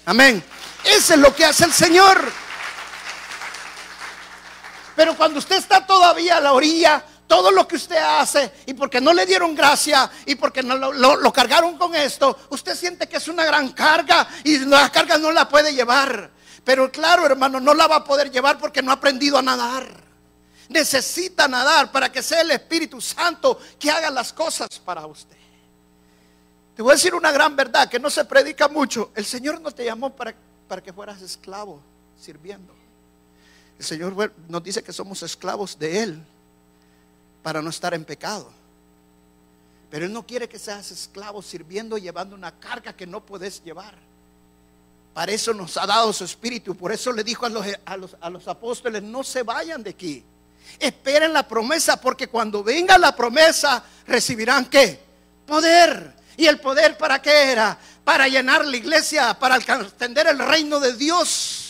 Amén. 0.06 0.42
Eso 0.84 1.12
es 1.12 1.20
lo 1.20 1.36
que 1.36 1.44
hace 1.44 1.66
el 1.66 1.72
Señor. 1.74 2.47
Pero 4.98 5.16
cuando 5.16 5.38
usted 5.38 5.58
está 5.58 5.86
todavía 5.86 6.38
a 6.38 6.40
la 6.40 6.52
orilla, 6.52 7.04
todo 7.28 7.52
lo 7.52 7.68
que 7.68 7.76
usted 7.76 7.98
hace 7.98 8.52
y 8.66 8.74
porque 8.74 9.00
no 9.00 9.12
le 9.12 9.26
dieron 9.26 9.54
gracia 9.54 10.10
y 10.26 10.34
porque 10.34 10.60
lo, 10.60 11.32
cargaron 11.32 11.78
con 11.78 11.94
esto, 11.94 12.36
usted 12.50 12.74
siente 12.74 13.08
que 13.08 13.18
es 13.18 13.28
una 13.28 13.44
gran 13.44 13.70
carga 13.70 14.26
y 14.42 14.58
la 14.58 14.90
carga 14.90 15.16
no 15.16 15.30
la 15.30 15.48
puede 15.48 15.72
llevar. 15.72 16.32
Pero 16.64 16.90
claro, 16.90 17.24
hermano, 17.26 17.60
no 17.60 17.74
la 17.74 17.86
va 17.86 17.94
a 17.94 18.04
poder 18.04 18.28
llevar 18.32 18.58
porque 18.58 18.82
no 18.82 18.90
ha 18.90 18.94
aprendido 18.94 19.38
a 19.38 19.42
nadar. 19.42 19.86
Necesita 20.68 21.46
nadar 21.46 21.92
para 21.92 22.10
que 22.10 22.20
sea 22.20 22.40
el 22.40 22.50
Espíritu 22.50 23.00
Santo 23.00 23.60
que 23.78 23.92
haga 23.92 24.10
las 24.10 24.32
cosas 24.32 24.68
para 24.84 25.06
usted. 25.06 25.36
Te 26.74 26.82
voy 26.82 26.90
a 26.90 26.94
decir 26.96 27.14
una 27.14 27.30
gran 27.30 27.54
verdad 27.54 27.88
que 27.88 28.00
no 28.00 28.10
se 28.10 28.24
predica 28.24 28.66
mucho. 28.66 29.12
El 29.14 29.24
Señor 29.24 29.60
no 29.60 29.70
te 29.70 29.84
llamó 29.84 30.10
para, 30.10 30.34
para 30.66 30.82
que 30.82 30.92
fueras 30.92 31.22
esclavo 31.22 31.80
sirviendo. 32.20 32.77
El 33.78 33.84
Señor 33.84 34.32
nos 34.48 34.62
dice 34.62 34.82
que 34.82 34.92
somos 34.92 35.22
esclavos 35.22 35.78
de 35.78 36.02
Él 36.02 36.22
para 37.42 37.62
no 37.62 37.70
estar 37.70 37.94
en 37.94 38.04
pecado. 38.04 38.50
Pero 39.90 40.04
Él 40.04 40.12
no 40.12 40.26
quiere 40.26 40.48
que 40.48 40.58
seas 40.58 40.90
esclavo 40.90 41.40
sirviendo, 41.42 41.96
llevando 41.96 42.34
una 42.34 42.52
carga 42.58 42.92
que 42.92 43.06
no 43.06 43.24
puedes 43.24 43.62
llevar. 43.62 43.94
Para 45.14 45.32
eso 45.32 45.54
nos 45.54 45.76
ha 45.76 45.86
dado 45.86 46.12
su 46.12 46.24
espíritu. 46.24 46.76
Por 46.76 46.92
eso 46.92 47.12
le 47.12 47.24
dijo 47.24 47.46
a 47.46 47.48
los, 47.48 47.66
a 48.20 48.30
los, 48.30 48.48
apóstoles, 48.48 49.02
no 49.02 49.24
se 49.24 49.42
vayan 49.42 49.82
de 49.82 49.90
aquí. 49.90 50.22
Esperen 50.78 51.32
la 51.32 51.46
promesa, 51.46 52.00
porque 52.00 52.28
cuando 52.28 52.62
venga 52.62 52.98
la 52.98 53.16
promesa, 53.16 53.82
recibirán 54.06 54.66
qué? 54.66 55.00
Poder. 55.46 56.14
¿Y 56.36 56.46
el 56.46 56.60
poder 56.60 56.98
para 56.98 57.22
qué 57.22 57.50
era? 57.50 57.78
Para 58.04 58.28
llenar 58.28 58.64
la 58.66 58.76
iglesia, 58.76 59.38
para 59.38 59.56
extender 59.56 60.26
el 60.26 60.38
reino 60.38 60.78
de 60.78 60.94
Dios. 60.94 61.67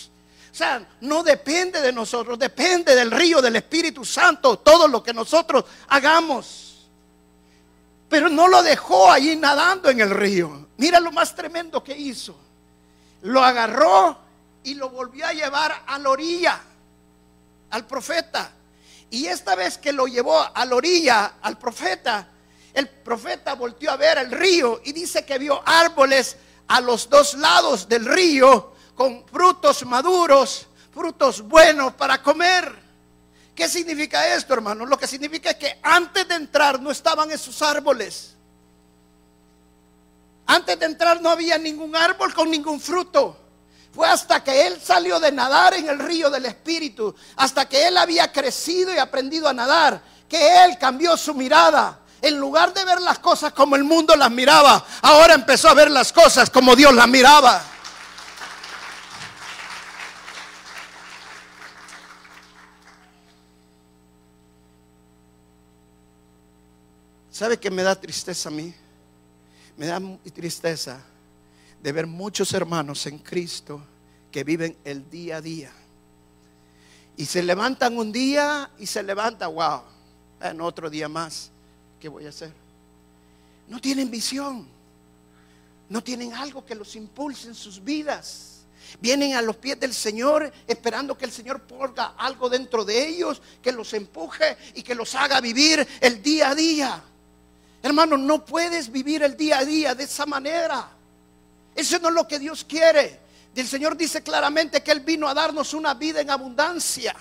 No 1.00 1.22
depende 1.22 1.80
de 1.80 1.92
nosotros, 1.92 2.38
depende 2.38 2.94
del 2.94 3.10
río 3.10 3.40
del 3.40 3.56
Espíritu 3.56 4.04
Santo, 4.04 4.58
todo 4.58 4.88
lo 4.88 5.02
que 5.02 5.12
nosotros 5.12 5.64
hagamos. 5.88 6.88
Pero 8.08 8.28
no 8.28 8.48
lo 8.48 8.62
dejó 8.62 9.10
allí 9.10 9.36
nadando 9.36 9.90
en 9.90 10.00
el 10.00 10.10
río. 10.10 10.68
Mira 10.78 10.98
lo 11.00 11.12
más 11.12 11.34
tremendo 11.34 11.82
que 11.84 11.96
hizo. 11.96 12.36
Lo 13.22 13.42
agarró 13.42 14.18
y 14.64 14.74
lo 14.74 14.90
volvió 14.90 15.26
a 15.26 15.32
llevar 15.32 15.84
a 15.86 15.98
la 15.98 16.10
orilla, 16.10 16.60
al 17.70 17.86
profeta. 17.86 18.52
Y 19.10 19.26
esta 19.26 19.54
vez 19.54 19.78
que 19.78 19.92
lo 19.92 20.06
llevó 20.06 20.38
a 20.40 20.64
la 20.64 20.74
orilla, 20.74 21.34
al 21.42 21.58
profeta, 21.58 22.28
el 22.72 22.88
profeta 22.88 23.54
volvió 23.54 23.90
a 23.90 23.96
ver 23.96 24.18
el 24.18 24.30
río 24.30 24.80
y 24.84 24.92
dice 24.92 25.24
que 25.24 25.38
vio 25.38 25.62
árboles 25.66 26.36
a 26.68 26.80
los 26.80 27.08
dos 27.08 27.34
lados 27.34 27.88
del 27.88 28.04
río 28.04 28.74
con 28.98 29.24
frutos 29.28 29.86
maduros, 29.86 30.66
frutos 30.92 31.40
buenos 31.42 31.92
para 31.94 32.20
comer. 32.20 32.76
¿Qué 33.54 33.68
significa 33.68 34.34
esto, 34.34 34.54
hermano? 34.54 34.84
Lo 34.84 34.98
que 34.98 35.06
significa 35.06 35.50
es 35.50 35.56
que 35.56 35.78
antes 35.84 36.26
de 36.26 36.34
entrar 36.34 36.80
no 36.80 36.90
estaban 36.90 37.30
esos 37.30 37.62
árboles. 37.62 38.34
Antes 40.46 40.80
de 40.80 40.86
entrar 40.86 41.22
no 41.22 41.30
había 41.30 41.56
ningún 41.58 41.94
árbol 41.94 42.34
con 42.34 42.50
ningún 42.50 42.80
fruto. 42.80 43.36
Fue 43.94 44.08
hasta 44.08 44.42
que 44.42 44.66
él 44.66 44.80
salió 44.82 45.20
de 45.20 45.30
nadar 45.30 45.74
en 45.74 45.88
el 45.88 46.00
río 46.00 46.28
del 46.28 46.46
Espíritu, 46.46 47.14
hasta 47.36 47.68
que 47.68 47.86
él 47.86 47.96
había 47.96 48.32
crecido 48.32 48.92
y 48.92 48.98
aprendido 48.98 49.46
a 49.46 49.52
nadar, 49.52 50.02
que 50.28 50.64
él 50.64 50.76
cambió 50.76 51.16
su 51.16 51.34
mirada. 51.34 52.00
En 52.20 52.36
lugar 52.36 52.74
de 52.74 52.84
ver 52.84 53.00
las 53.00 53.20
cosas 53.20 53.52
como 53.52 53.76
el 53.76 53.84
mundo 53.84 54.16
las 54.16 54.30
miraba, 54.32 54.84
ahora 55.02 55.34
empezó 55.34 55.68
a 55.68 55.74
ver 55.74 55.88
las 55.88 56.12
cosas 56.12 56.50
como 56.50 56.74
Dios 56.74 56.92
las 56.92 57.06
miraba. 57.06 57.77
¿Sabe 67.38 67.56
qué 67.56 67.70
me 67.70 67.84
da 67.84 67.94
tristeza 67.94 68.48
a 68.48 68.52
mí? 68.52 68.74
Me 69.76 69.86
da 69.86 70.02
tristeza 70.34 71.00
de 71.80 71.92
ver 71.92 72.04
muchos 72.04 72.52
hermanos 72.52 73.06
en 73.06 73.16
Cristo 73.18 73.80
que 74.32 74.42
viven 74.42 74.76
el 74.82 75.08
día 75.08 75.36
a 75.36 75.40
día. 75.40 75.70
Y 77.16 77.26
se 77.26 77.40
levantan 77.44 77.96
un 77.96 78.10
día 78.10 78.72
y 78.76 78.86
se 78.86 79.04
levanta, 79.04 79.46
wow, 79.46 79.82
en 80.40 80.60
otro 80.60 80.90
día 80.90 81.08
más, 81.08 81.52
¿qué 82.00 82.08
voy 82.08 82.26
a 82.26 82.30
hacer? 82.30 82.52
No 83.68 83.80
tienen 83.80 84.10
visión, 84.10 84.66
no 85.88 86.02
tienen 86.02 86.34
algo 86.34 86.66
que 86.66 86.74
los 86.74 86.96
impulse 86.96 87.46
en 87.46 87.54
sus 87.54 87.84
vidas. 87.84 88.62
Vienen 89.00 89.36
a 89.36 89.42
los 89.42 89.54
pies 89.54 89.78
del 89.78 89.94
Señor 89.94 90.52
esperando 90.66 91.16
que 91.16 91.26
el 91.26 91.30
Señor 91.30 91.62
ponga 91.62 92.14
algo 92.18 92.48
dentro 92.48 92.84
de 92.84 93.06
ellos, 93.06 93.40
que 93.62 93.70
los 93.70 93.94
empuje 93.94 94.56
y 94.74 94.82
que 94.82 94.96
los 94.96 95.14
haga 95.14 95.40
vivir 95.40 95.86
el 96.00 96.20
día 96.20 96.50
a 96.50 96.54
día. 96.56 97.04
Hermano, 97.82 98.16
no 98.16 98.44
puedes 98.44 98.90
vivir 98.90 99.22
el 99.22 99.36
día 99.36 99.58
a 99.58 99.64
día 99.64 99.94
de 99.94 100.04
esa 100.04 100.26
manera. 100.26 100.88
Eso 101.74 101.98
no 102.00 102.08
es 102.08 102.14
lo 102.14 102.26
que 102.26 102.38
Dios 102.38 102.64
quiere. 102.64 103.20
el 103.54 103.66
Señor 103.66 103.96
dice 103.96 104.22
claramente 104.22 104.82
que 104.82 104.90
Él 104.90 105.00
vino 105.00 105.28
a 105.28 105.34
darnos 105.34 105.74
una 105.74 105.94
vida 105.94 106.20
en 106.20 106.30
abundancia. 106.30 107.14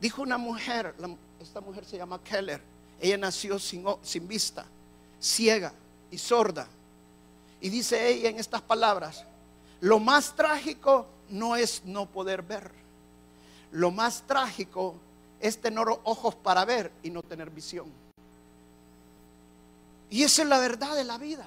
Dijo 0.00 0.22
una 0.22 0.38
mujer, 0.38 0.94
esta 1.40 1.60
mujer 1.60 1.84
se 1.84 1.96
llama 1.96 2.20
Keller, 2.22 2.60
ella 3.00 3.16
nació 3.16 3.58
sin, 3.58 3.84
sin 4.02 4.28
vista, 4.28 4.64
ciega 5.20 5.72
y 6.10 6.18
sorda. 6.18 6.68
Y 7.60 7.68
dice 7.68 8.08
ella 8.08 8.28
en 8.28 8.38
estas 8.38 8.62
palabras, 8.62 9.24
lo 9.80 9.98
más 9.98 10.34
trágico 10.34 11.06
no 11.30 11.56
es 11.56 11.82
no 11.84 12.06
poder 12.06 12.42
ver. 12.42 12.70
Lo 13.72 13.90
más 13.90 14.22
trágico 14.26 14.94
es 15.40 15.60
tener 15.60 15.86
ojos 16.04 16.34
para 16.34 16.64
ver 16.64 16.90
y 17.02 17.10
no 17.10 17.22
tener 17.22 17.50
visión. 17.50 17.86
Y 20.10 20.22
esa 20.22 20.42
es 20.42 20.48
la 20.48 20.58
verdad 20.58 20.94
de 20.96 21.04
la 21.04 21.18
vida. 21.18 21.46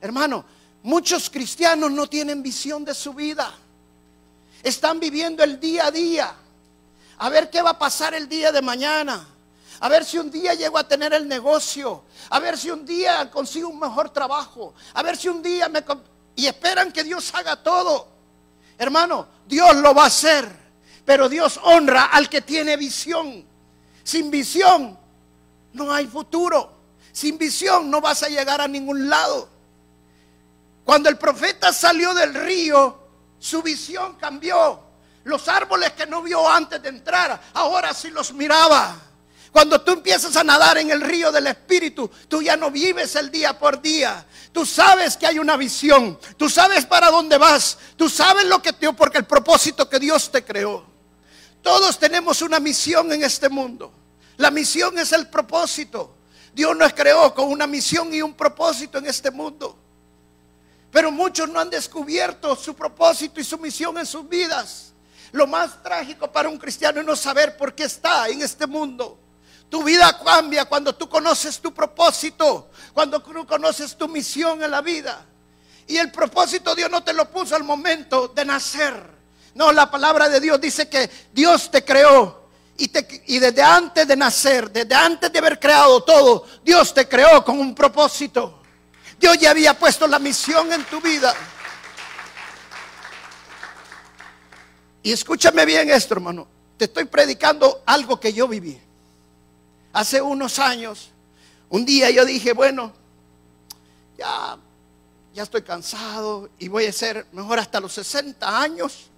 Hermano, 0.00 0.44
muchos 0.82 1.30
cristianos 1.30 1.90
no 1.90 2.08
tienen 2.08 2.42
visión 2.42 2.84
de 2.84 2.94
su 2.94 3.14
vida. 3.14 3.52
Están 4.62 5.00
viviendo 5.00 5.42
el 5.44 5.60
día 5.60 5.86
a 5.86 5.90
día. 5.90 6.34
A 7.18 7.28
ver 7.28 7.50
qué 7.50 7.62
va 7.62 7.70
a 7.70 7.78
pasar 7.78 8.14
el 8.14 8.28
día 8.28 8.50
de 8.50 8.62
mañana. 8.62 9.28
A 9.80 9.88
ver 9.88 10.04
si 10.04 10.18
un 10.18 10.30
día 10.30 10.54
llego 10.54 10.78
a 10.78 10.86
tener 10.86 11.12
el 11.12 11.26
negocio. 11.26 12.04
A 12.30 12.40
ver 12.40 12.58
si 12.58 12.70
un 12.70 12.84
día 12.84 13.30
consigo 13.30 13.68
un 13.68 13.78
mejor 13.78 14.10
trabajo. 14.10 14.74
A 14.94 15.02
ver 15.02 15.16
si 15.16 15.28
un 15.28 15.42
día 15.42 15.68
me... 15.68 15.84
Y 16.34 16.46
esperan 16.46 16.92
que 16.92 17.04
Dios 17.04 17.32
haga 17.34 17.62
todo. 17.62 18.08
Hermano, 18.78 19.26
Dios 19.46 19.76
lo 19.76 19.94
va 19.94 20.04
a 20.04 20.06
hacer. 20.06 20.61
Pero 21.04 21.28
Dios 21.28 21.60
honra 21.62 22.06
al 22.06 22.28
que 22.28 22.42
tiene 22.42 22.76
visión. 22.76 23.44
Sin 24.04 24.30
visión 24.30 24.98
no 25.72 25.92
hay 25.92 26.06
futuro. 26.06 26.72
Sin 27.12 27.38
visión 27.38 27.90
no 27.90 28.00
vas 28.00 28.22
a 28.22 28.28
llegar 28.28 28.60
a 28.60 28.68
ningún 28.68 29.08
lado. 29.08 29.48
Cuando 30.84 31.08
el 31.08 31.18
profeta 31.18 31.72
salió 31.72 32.14
del 32.14 32.34
río, 32.34 32.98
su 33.38 33.62
visión 33.62 34.16
cambió. 34.16 34.80
Los 35.24 35.46
árboles 35.48 35.92
que 35.92 36.06
no 36.06 36.22
vio 36.22 36.48
antes 36.48 36.82
de 36.82 36.88
entrar, 36.88 37.40
ahora 37.54 37.94
sí 37.94 38.10
los 38.10 38.32
miraba. 38.32 38.96
Cuando 39.52 39.82
tú 39.82 39.92
empiezas 39.92 40.34
a 40.36 40.42
nadar 40.42 40.78
en 40.78 40.90
el 40.90 41.02
río 41.02 41.30
del 41.30 41.46
Espíritu, 41.46 42.10
tú 42.26 42.40
ya 42.40 42.56
no 42.56 42.70
vives 42.70 43.14
el 43.16 43.30
día 43.30 43.58
por 43.58 43.80
día. 43.82 44.24
Tú 44.50 44.64
sabes 44.64 45.16
que 45.16 45.26
hay 45.26 45.38
una 45.38 45.58
visión. 45.58 46.18
Tú 46.38 46.48
sabes 46.48 46.86
para 46.86 47.10
dónde 47.10 47.36
vas. 47.36 47.76
Tú 47.96 48.08
sabes 48.08 48.46
lo 48.46 48.62
que 48.62 48.72
te 48.72 48.90
porque 48.94 49.18
el 49.18 49.26
propósito 49.26 49.88
que 49.88 49.98
Dios 49.98 50.30
te 50.32 50.42
creó. 50.42 50.91
Todos 51.62 51.98
tenemos 51.98 52.42
una 52.42 52.58
misión 52.58 53.12
en 53.12 53.22
este 53.22 53.48
mundo. 53.48 53.92
La 54.36 54.50
misión 54.50 54.98
es 54.98 55.12
el 55.12 55.28
propósito. 55.28 56.16
Dios 56.52 56.76
nos 56.76 56.92
creó 56.92 57.32
con 57.34 57.50
una 57.50 57.66
misión 57.66 58.12
y 58.12 58.20
un 58.20 58.34
propósito 58.34 58.98
en 58.98 59.06
este 59.06 59.30
mundo. 59.30 59.78
Pero 60.90 61.10
muchos 61.10 61.48
no 61.48 61.60
han 61.60 61.70
descubierto 61.70 62.54
su 62.56 62.74
propósito 62.74 63.40
y 63.40 63.44
su 63.44 63.56
misión 63.58 63.96
en 63.96 64.04
sus 64.04 64.28
vidas. 64.28 64.92
Lo 65.30 65.46
más 65.46 65.82
trágico 65.82 66.30
para 66.30 66.48
un 66.48 66.58
cristiano 66.58 67.00
es 67.00 67.06
no 67.06 67.16
saber 67.16 67.56
por 67.56 67.74
qué 67.74 67.84
está 67.84 68.28
en 68.28 68.42
este 68.42 68.66
mundo. 68.66 69.18
Tu 69.70 69.82
vida 69.82 70.20
cambia 70.22 70.66
cuando 70.66 70.94
tú 70.94 71.08
conoces 71.08 71.58
tu 71.58 71.72
propósito, 71.72 72.68
cuando 72.92 73.20
tú 73.22 73.46
conoces 73.46 73.96
tu 73.96 74.06
misión 74.06 74.62
en 74.62 74.70
la 74.70 74.82
vida. 74.82 75.24
Y 75.86 75.96
el 75.96 76.12
propósito 76.12 76.74
Dios 76.74 76.90
no 76.90 77.02
te 77.02 77.14
lo 77.14 77.30
puso 77.30 77.56
al 77.56 77.64
momento 77.64 78.28
de 78.28 78.44
nacer. 78.44 79.21
No, 79.54 79.72
la 79.72 79.90
palabra 79.90 80.28
de 80.28 80.40
Dios 80.40 80.60
dice 80.60 80.88
que 80.88 81.10
Dios 81.32 81.70
te 81.70 81.84
creó 81.84 82.42
y, 82.76 82.90
y, 83.26 83.38
desde 83.38 83.62
antes 83.62 84.08
de 84.08 84.16
nacer, 84.16 84.70
desde 84.70 84.94
antes 84.94 85.30
de 85.30 85.38
haber 85.38 85.60
creado 85.60 86.02
todo, 86.02 86.46
Dios 86.64 86.92
te 86.94 87.06
creó 87.06 87.44
con 87.44 87.60
un 87.60 87.74
propósito. 87.74 88.60
Dios 89.20 89.38
ya 89.38 89.50
había 89.50 89.78
puesto 89.78 90.06
la 90.06 90.18
misión 90.18 90.72
en 90.72 90.84
tu 90.84 91.00
vida. 91.00 91.34
Y 95.02 95.12
escúchame 95.12 95.64
bien 95.64 95.90
esto, 95.90 96.14
hermano. 96.14 96.48
Te 96.76 96.86
estoy 96.86 97.04
predicando 97.04 97.82
algo 97.86 98.18
que 98.18 98.32
yo 98.32 98.48
viví. 98.48 98.80
Hace 99.92 100.20
unos 100.20 100.58
años, 100.58 101.10
un 101.68 101.84
día 101.84 102.10
yo 102.10 102.24
dije, 102.24 102.52
bueno, 102.52 102.92
ya, 104.16 104.56
ya 105.34 105.42
estoy 105.42 105.62
cansado 105.62 106.50
y 106.58 106.68
voy 106.68 106.86
a 106.86 106.92
ser 106.92 107.26
mejor 107.32 107.58
hasta 107.58 107.78
los 107.78 107.92
60 107.92 108.60
años. 108.60 109.10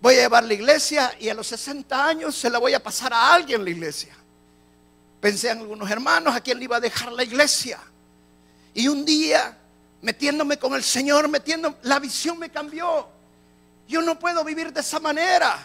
Voy 0.00 0.14
a 0.14 0.18
llevar 0.18 0.44
la 0.44 0.54
iglesia 0.54 1.12
y 1.18 1.28
a 1.28 1.34
los 1.34 1.46
60 1.48 2.06
años 2.06 2.36
se 2.36 2.48
la 2.48 2.58
voy 2.58 2.74
a 2.74 2.82
pasar 2.82 3.12
a 3.12 3.34
alguien 3.34 3.64
la 3.64 3.70
iglesia. 3.70 4.14
Pensé 5.20 5.50
en 5.50 5.58
algunos 5.58 5.90
hermanos 5.90 6.34
a 6.34 6.40
quien 6.40 6.58
le 6.58 6.64
iba 6.64 6.76
a 6.76 6.80
dejar 6.80 7.12
la 7.12 7.24
iglesia. 7.24 7.80
Y 8.74 8.86
un 8.86 9.04
día, 9.04 9.56
metiéndome 10.02 10.58
con 10.58 10.74
el 10.74 10.84
Señor, 10.84 11.28
metiendo, 11.28 11.78
la 11.82 11.98
visión 11.98 12.38
me 12.38 12.50
cambió. 12.50 13.08
Yo 13.88 14.00
no 14.02 14.18
puedo 14.18 14.44
vivir 14.44 14.72
de 14.72 14.80
esa 14.80 15.00
manera. 15.00 15.58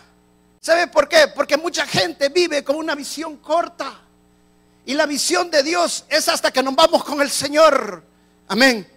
¿Sabe 0.60 0.88
por 0.88 1.08
qué? 1.08 1.28
Porque 1.28 1.58
mucha 1.58 1.86
gente 1.86 2.30
vive 2.30 2.64
con 2.64 2.78
una 2.78 2.96
visión 2.96 3.38
corta. 3.38 4.00
Y 4.86 4.96
la 4.96 5.06
visión 5.06 5.52
de 5.52 5.62
Dios 5.62 6.06
es 6.10 6.28
hasta 6.28 6.52
que 6.52 6.64
nos 6.64 6.76
vamos 6.76 7.04
con 7.04 7.22
el 7.22 7.30
Señor. 7.30 8.04
Amén. 8.48 8.90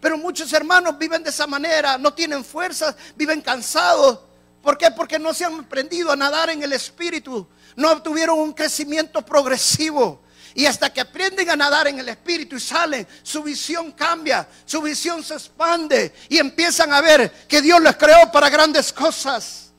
Pero 0.00 0.18
muchos 0.18 0.52
hermanos 0.52 0.98
viven 0.98 1.22
de 1.22 1.30
esa 1.30 1.46
manera, 1.46 1.96
no 1.96 2.12
tienen 2.12 2.44
fuerzas, 2.44 2.94
viven 3.16 3.40
cansados. 3.40 4.18
¿Por 4.62 4.78
qué? 4.78 4.90
Porque 4.92 5.18
no 5.18 5.34
se 5.34 5.44
han 5.44 5.60
aprendido 5.60 6.12
a 6.12 6.16
nadar 6.16 6.50
en 6.50 6.62
el 6.62 6.72
Espíritu, 6.72 7.46
no 7.76 8.00
tuvieron 8.00 8.38
un 8.38 8.52
crecimiento 8.52 9.22
progresivo. 9.22 10.22
Y 10.54 10.66
hasta 10.66 10.92
que 10.92 11.00
aprenden 11.00 11.48
a 11.50 11.56
nadar 11.56 11.88
en 11.88 11.98
el 11.98 12.08
Espíritu 12.08 12.56
y 12.56 12.60
salen, 12.60 13.06
su 13.22 13.42
visión 13.42 13.92
cambia, 13.92 14.46
su 14.66 14.82
visión 14.82 15.24
se 15.24 15.34
expande 15.34 16.12
y 16.28 16.38
empiezan 16.38 16.92
a 16.92 17.00
ver 17.00 17.32
que 17.48 17.62
Dios 17.62 17.80
les 17.80 17.96
creó 17.96 18.30
para 18.30 18.50
grandes 18.50 18.92
cosas. 18.92 19.72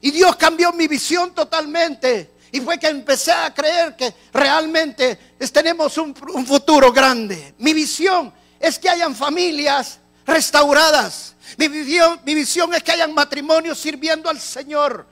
Y 0.00 0.10
Dios 0.10 0.36
cambió 0.36 0.72
mi 0.72 0.86
visión 0.86 1.34
totalmente. 1.34 2.32
Y 2.52 2.60
fue 2.60 2.78
que 2.78 2.86
empecé 2.86 3.32
a 3.32 3.52
creer 3.52 3.96
que 3.96 4.14
realmente 4.32 5.18
tenemos 5.52 5.96
un 5.98 6.14
futuro 6.46 6.92
grande. 6.92 7.54
Mi 7.58 7.72
visión 7.72 8.32
es 8.60 8.78
que 8.78 8.88
hayan 8.88 9.14
familias 9.14 9.98
restauradas. 10.26 11.35
Mi 11.56 11.68
visión, 11.68 12.74
es 12.74 12.82
que 12.82 12.92
hayan 12.92 13.14
matrimonios 13.14 13.78
sirviendo 13.78 14.28
al 14.28 14.40
Señor. 14.40 15.06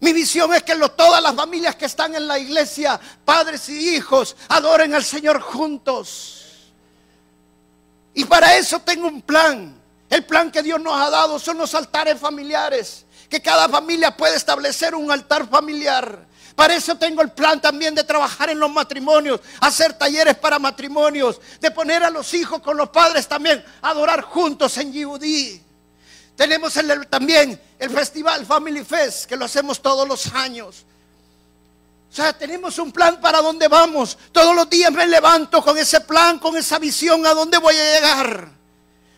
Mi 0.00 0.12
visión 0.12 0.52
es 0.54 0.62
que 0.62 0.74
todas 0.96 1.22
las 1.22 1.34
familias 1.34 1.76
que 1.76 1.86
están 1.86 2.14
en 2.14 2.26
la 2.28 2.38
iglesia, 2.38 3.00
padres 3.24 3.68
y 3.68 3.96
hijos, 3.96 4.36
adoren 4.48 4.94
al 4.94 5.04
Señor 5.04 5.40
juntos. 5.40 6.70
Y 8.14 8.24
para 8.24 8.56
eso 8.56 8.80
tengo 8.80 9.08
un 9.08 9.22
plan. 9.22 9.74
El 10.08 10.24
plan 10.24 10.50
que 10.50 10.62
Dios 10.62 10.80
nos 10.80 10.94
ha 10.94 11.10
dado 11.10 11.38
son 11.38 11.58
los 11.58 11.74
altares 11.74 12.20
familiares. 12.20 13.04
Que 13.28 13.42
cada 13.42 13.68
familia 13.68 14.16
puede 14.16 14.36
establecer 14.36 14.94
un 14.94 15.10
altar 15.10 15.48
familiar. 15.48 16.26
Para 16.54 16.76
eso 16.76 16.94
tengo 16.96 17.20
el 17.20 17.32
plan 17.32 17.60
también 17.60 17.94
de 17.94 18.04
trabajar 18.04 18.50
en 18.50 18.60
los 18.60 18.70
matrimonios, 18.70 19.40
hacer 19.60 19.94
talleres 19.94 20.36
para 20.36 20.58
matrimonios, 20.58 21.40
de 21.60 21.70
poner 21.70 22.04
a 22.04 22.10
los 22.10 22.32
hijos 22.32 22.62
con 22.62 22.76
los 22.76 22.90
padres 22.90 23.26
también, 23.26 23.64
adorar 23.82 24.22
juntos 24.22 24.76
en 24.78 24.92
Yehudí. 24.92 25.60
Tenemos 26.36 26.74
también 27.10 27.60
el 27.78 27.90
festival 27.90 28.46
Family 28.46 28.84
Fest, 28.84 29.26
que 29.26 29.36
lo 29.36 29.44
hacemos 29.44 29.82
todos 29.82 30.06
los 30.06 30.32
años. 30.34 30.84
O 32.10 32.14
sea, 32.14 32.32
tenemos 32.32 32.78
un 32.78 32.92
plan 32.92 33.20
para 33.20 33.40
dónde 33.40 33.66
vamos. 33.66 34.16
Todos 34.30 34.54
los 34.54 34.70
días 34.70 34.92
me 34.92 35.06
levanto 35.06 35.60
con 35.62 35.76
ese 35.76 36.00
plan, 36.00 36.38
con 36.38 36.56
esa 36.56 36.78
visión 36.78 37.26
a 37.26 37.34
dónde 37.34 37.58
voy 37.58 37.74
a 37.74 37.94
llegar. 37.94 38.48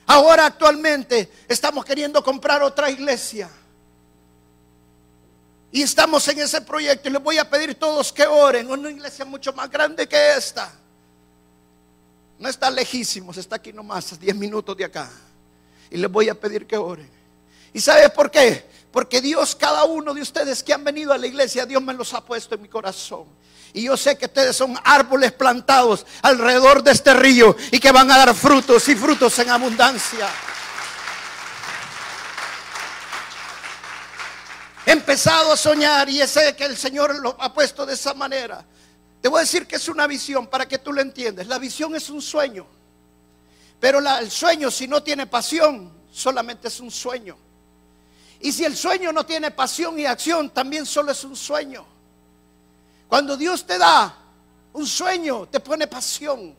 Ahora 0.07 0.46
actualmente 0.46 1.31
estamos 1.49 1.85
queriendo 1.85 2.25
comprar 2.25 2.62
otra 2.62 2.90
iglesia. 2.90 3.51
Y 5.76 5.82
estamos 5.82 6.26
en 6.28 6.38
ese 6.38 6.62
proyecto 6.62 7.06
y 7.06 7.12
les 7.12 7.22
voy 7.22 7.36
a 7.36 7.50
pedir 7.50 7.74
todos 7.74 8.10
que 8.10 8.26
oren. 8.26 8.70
Una 8.70 8.88
iglesia 8.88 9.26
mucho 9.26 9.52
más 9.52 9.70
grande 9.70 10.08
que 10.08 10.34
esta. 10.34 10.72
No 12.38 12.48
está 12.48 12.70
lejísimos, 12.70 13.36
está 13.36 13.56
aquí 13.56 13.74
nomás, 13.74 14.18
10 14.18 14.36
minutos 14.36 14.74
de 14.74 14.86
acá. 14.86 15.10
Y 15.90 15.98
les 15.98 16.10
voy 16.10 16.30
a 16.30 16.34
pedir 16.34 16.66
que 16.66 16.78
oren. 16.78 17.10
¿Y 17.74 17.80
sabes 17.82 18.10
por 18.12 18.30
qué? 18.30 18.64
Porque 18.90 19.20
Dios, 19.20 19.54
cada 19.54 19.84
uno 19.84 20.14
de 20.14 20.22
ustedes 20.22 20.62
que 20.62 20.72
han 20.72 20.82
venido 20.82 21.12
a 21.12 21.18
la 21.18 21.26
iglesia, 21.26 21.66
Dios 21.66 21.82
me 21.82 21.92
los 21.92 22.14
ha 22.14 22.24
puesto 22.24 22.54
en 22.54 22.62
mi 22.62 22.68
corazón. 22.68 23.26
Y 23.74 23.82
yo 23.82 23.98
sé 23.98 24.16
que 24.16 24.24
ustedes 24.24 24.56
son 24.56 24.78
árboles 24.82 25.32
plantados 25.32 26.06
alrededor 26.22 26.82
de 26.82 26.92
este 26.92 27.12
río 27.12 27.54
y 27.70 27.78
que 27.78 27.92
van 27.92 28.10
a 28.10 28.16
dar 28.16 28.34
frutos 28.34 28.88
y 28.88 28.96
frutos 28.96 29.38
en 29.40 29.50
abundancia. 29.50 30.26
Empezado 34.87 35.53
a 35.53 35.57
soñar 35.57 36.09
y 36.09 36.25
sé 36.27 36.55
que 36.55 36.64
el 36.64 36.77
Señor 36.77 37.18
lo 37.20 37.37
ha 37.40 37.53
puesto 37.53 37.85
de 37.85 37.94
esa 37.94 38.14
manera. 38.14 38.64
Te 39.20 39.29
voy 39.29 39.38
a 39.38 39.40
decir 39.40 39.66
que 39.66 39.77
es 39.77 39.88
una 39.88 40.07
visión 40.07 40.46
para 40.46 40.66
que 40.66 40.79
tú 40.79 40.92
lo 40.92 41.01
entiendas. 41.01 41.46
La 41.49 41.59
visión 41.59 41.94
es 41.96 42.09
un 42.09 42.22
sueño. 42.22 42.66
Pero 43.81 43.99
el 43.99 44.31
sueño 44.31 44.70
si 44.70 44.87
no 44.87 45.03
tiene 45.03 45.27
pasión, 45.27 45.92
solamente 46.11 46.68
es 46.68 46.81
un 46.81 46.90
sueño. 46.90 47.37
Y 48.40 48.53
si 48.53 48.64
el 48.64 48.77
sueño 48.77 49.12
no 49.12 49.27
tiene 49.27 49.51
pasión 49.51 49.99
y 49.99 50.07
acción, 50.07 50.51
también 50.51 50.87
solo 50.87 51.12
es 51.12 51.25
un 51.25 51.37
sueño. 51.37 51.85
Cuando 53.09 53.37
Dios 53.37 53.66
te 53.66 53.79
da 53.79 54.16
un 54.72 54.87
sueño, 54.87 55.46
te 55.46 55.61
pone 55.61 55.87
pasión. 55.87 56.55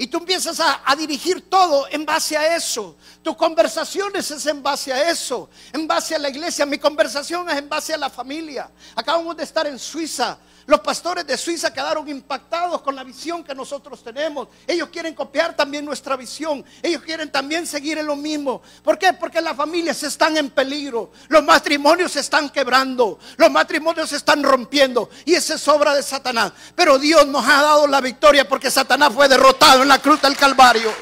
Y 0.00 0.06
tú 0.06 0.16
empiezas 0.16 0.58
a, 0.60 0.96
dirigir 0.96 1.50
todo 1.50 1.86
en 1.90 2.06
base 2.06 2.34
a 2.34 2.56
eso. 2.56 2.96
Tu 3.22 3.36
conversaciones 3.36 4.30
es 4.30 4.46
en 4.46 4.62
base 4.62 4.90
a 4.90 5.10
eso. 5.10 5.50
En 5.74 5.86
base 5.86 6.14
a 6.14 6.18
la 6.18 6.30
iglesia. 6.30 6.64
Mi 6.64 6.78
conversación 6.78 7.50
es 7.50 7.58
en 7.58 7.68
base 7.68 7.92
a 7.92 7.98
la 7.98 8.08
familia. 8.08 8.70
Acabamos 8.96 9.36
de 9.36 9.44
estar 9.44 9.66
en 9.66 9.78
Suiza 9.78 10.38
los 10.70 10.80
pastores 10.80 11.26
de 11.26 11.36
Suiza 11.36 11.72
quedaron 11.72 12.08
impactados 12.08 12.80
con 12.82 12.94
la 12.94 13.02
visión 13.02 13.42
que 13.42 13.56
nosotros 13.56 14.04
tenemos. 14.04 14.46
Ellos 14.68 14.88
quieren 14.88 15.14
copiar 15.14 15.56
también 15.56 15.84
nuestra 15.84 16.14
visión. 16.16 16.64
Ellos 16.80 17.02
quieren 17.02 17.32
también 17.32 17.66
seguir 17.66 17.98
en 17.98 18.06
lo 18.06 18.14
mismo. 18.14 18.62
¿Por 18.84 18.96
qué? 18.96 19.12
Porque 19.12 19.40
las 19.40 19.56
familias 19.56 20.00
están 20.04 20.36
en 20.36 20.48
peligro. 20.48 21.10
Los 21.28 21.42
matrimonios 21.42 22.12
se 22.12 22.20
están 22.20 22.50
quebrando. 22.50 23.18
Los 23.36 23.50
matrimonios 23.50 24.10
se 24.10 24.16
están 24.16 24.44
rompiendo. 24.44 25.10
Y 25.24 25.34
esa 25.34 25.54
es 25.54 25.66
obra 25.66 25.92
de 25.92 26.04
Satanás. 26.04 26.52
Pero 26.76 27.00
Dios 27.00 27.26
nos 27.26 27.44
ha 27.44 27.62
dado 27.62 27.88
la 27.88 28.00
victoria 28.00 28.48
porque 28.48 28.70
Satanás 28.70 29.12
fue 29.12 29.28
derrotado 29.28 29.82
la 29.90 29.98
cruz 29.98 30.22
del 30.22 30.36
Calvario. 30.36 30.94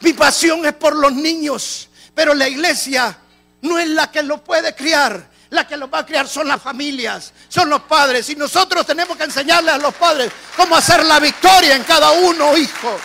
Mi 0.00 0.12
pasión 0.14 0.66
es 0.66 0.72
por 0.72 0.96
los 0.96 1.12
niños. 1.12 1.88
Pero 2.12 2.34
la 2.34 2.48
iglesia 2.48 3.16
no 3.62 3.78
es 3.78 3.86
la 3.86 4.10
que 4.10 4.24
lo 4.24 4.42
puede 4.42 4.74
criar. 4.74 5.30
La 5.50 5.64
que 5.64 5.76
lo 5.76 5.88
va 5.88 6.00
a 6.00 6.06
criar 6.06 6.26
son 6.26 6.48
las 6.48 6.60
familias, 6.60 7.32
son 7.48 7.70
los 7.70 7.82
padres. 7.82 8.28
Y 8.30 8.34
nosotros 8.34 8.84
tenemos 8.84 9.16
que 9.16 9.22
enseñarle 9.22 9.70
a 9.70 9.78
los 9.78 9.94
padres 9.94 10.32
cómo 10.56 10.74
hacer 10.74 11.04
la 11.04 11.20
victoria 11.20 11.76
en 11.76 11.84
cada 11.84 12.10
uno, 12.10 12.56
hijo. 12.56 12.98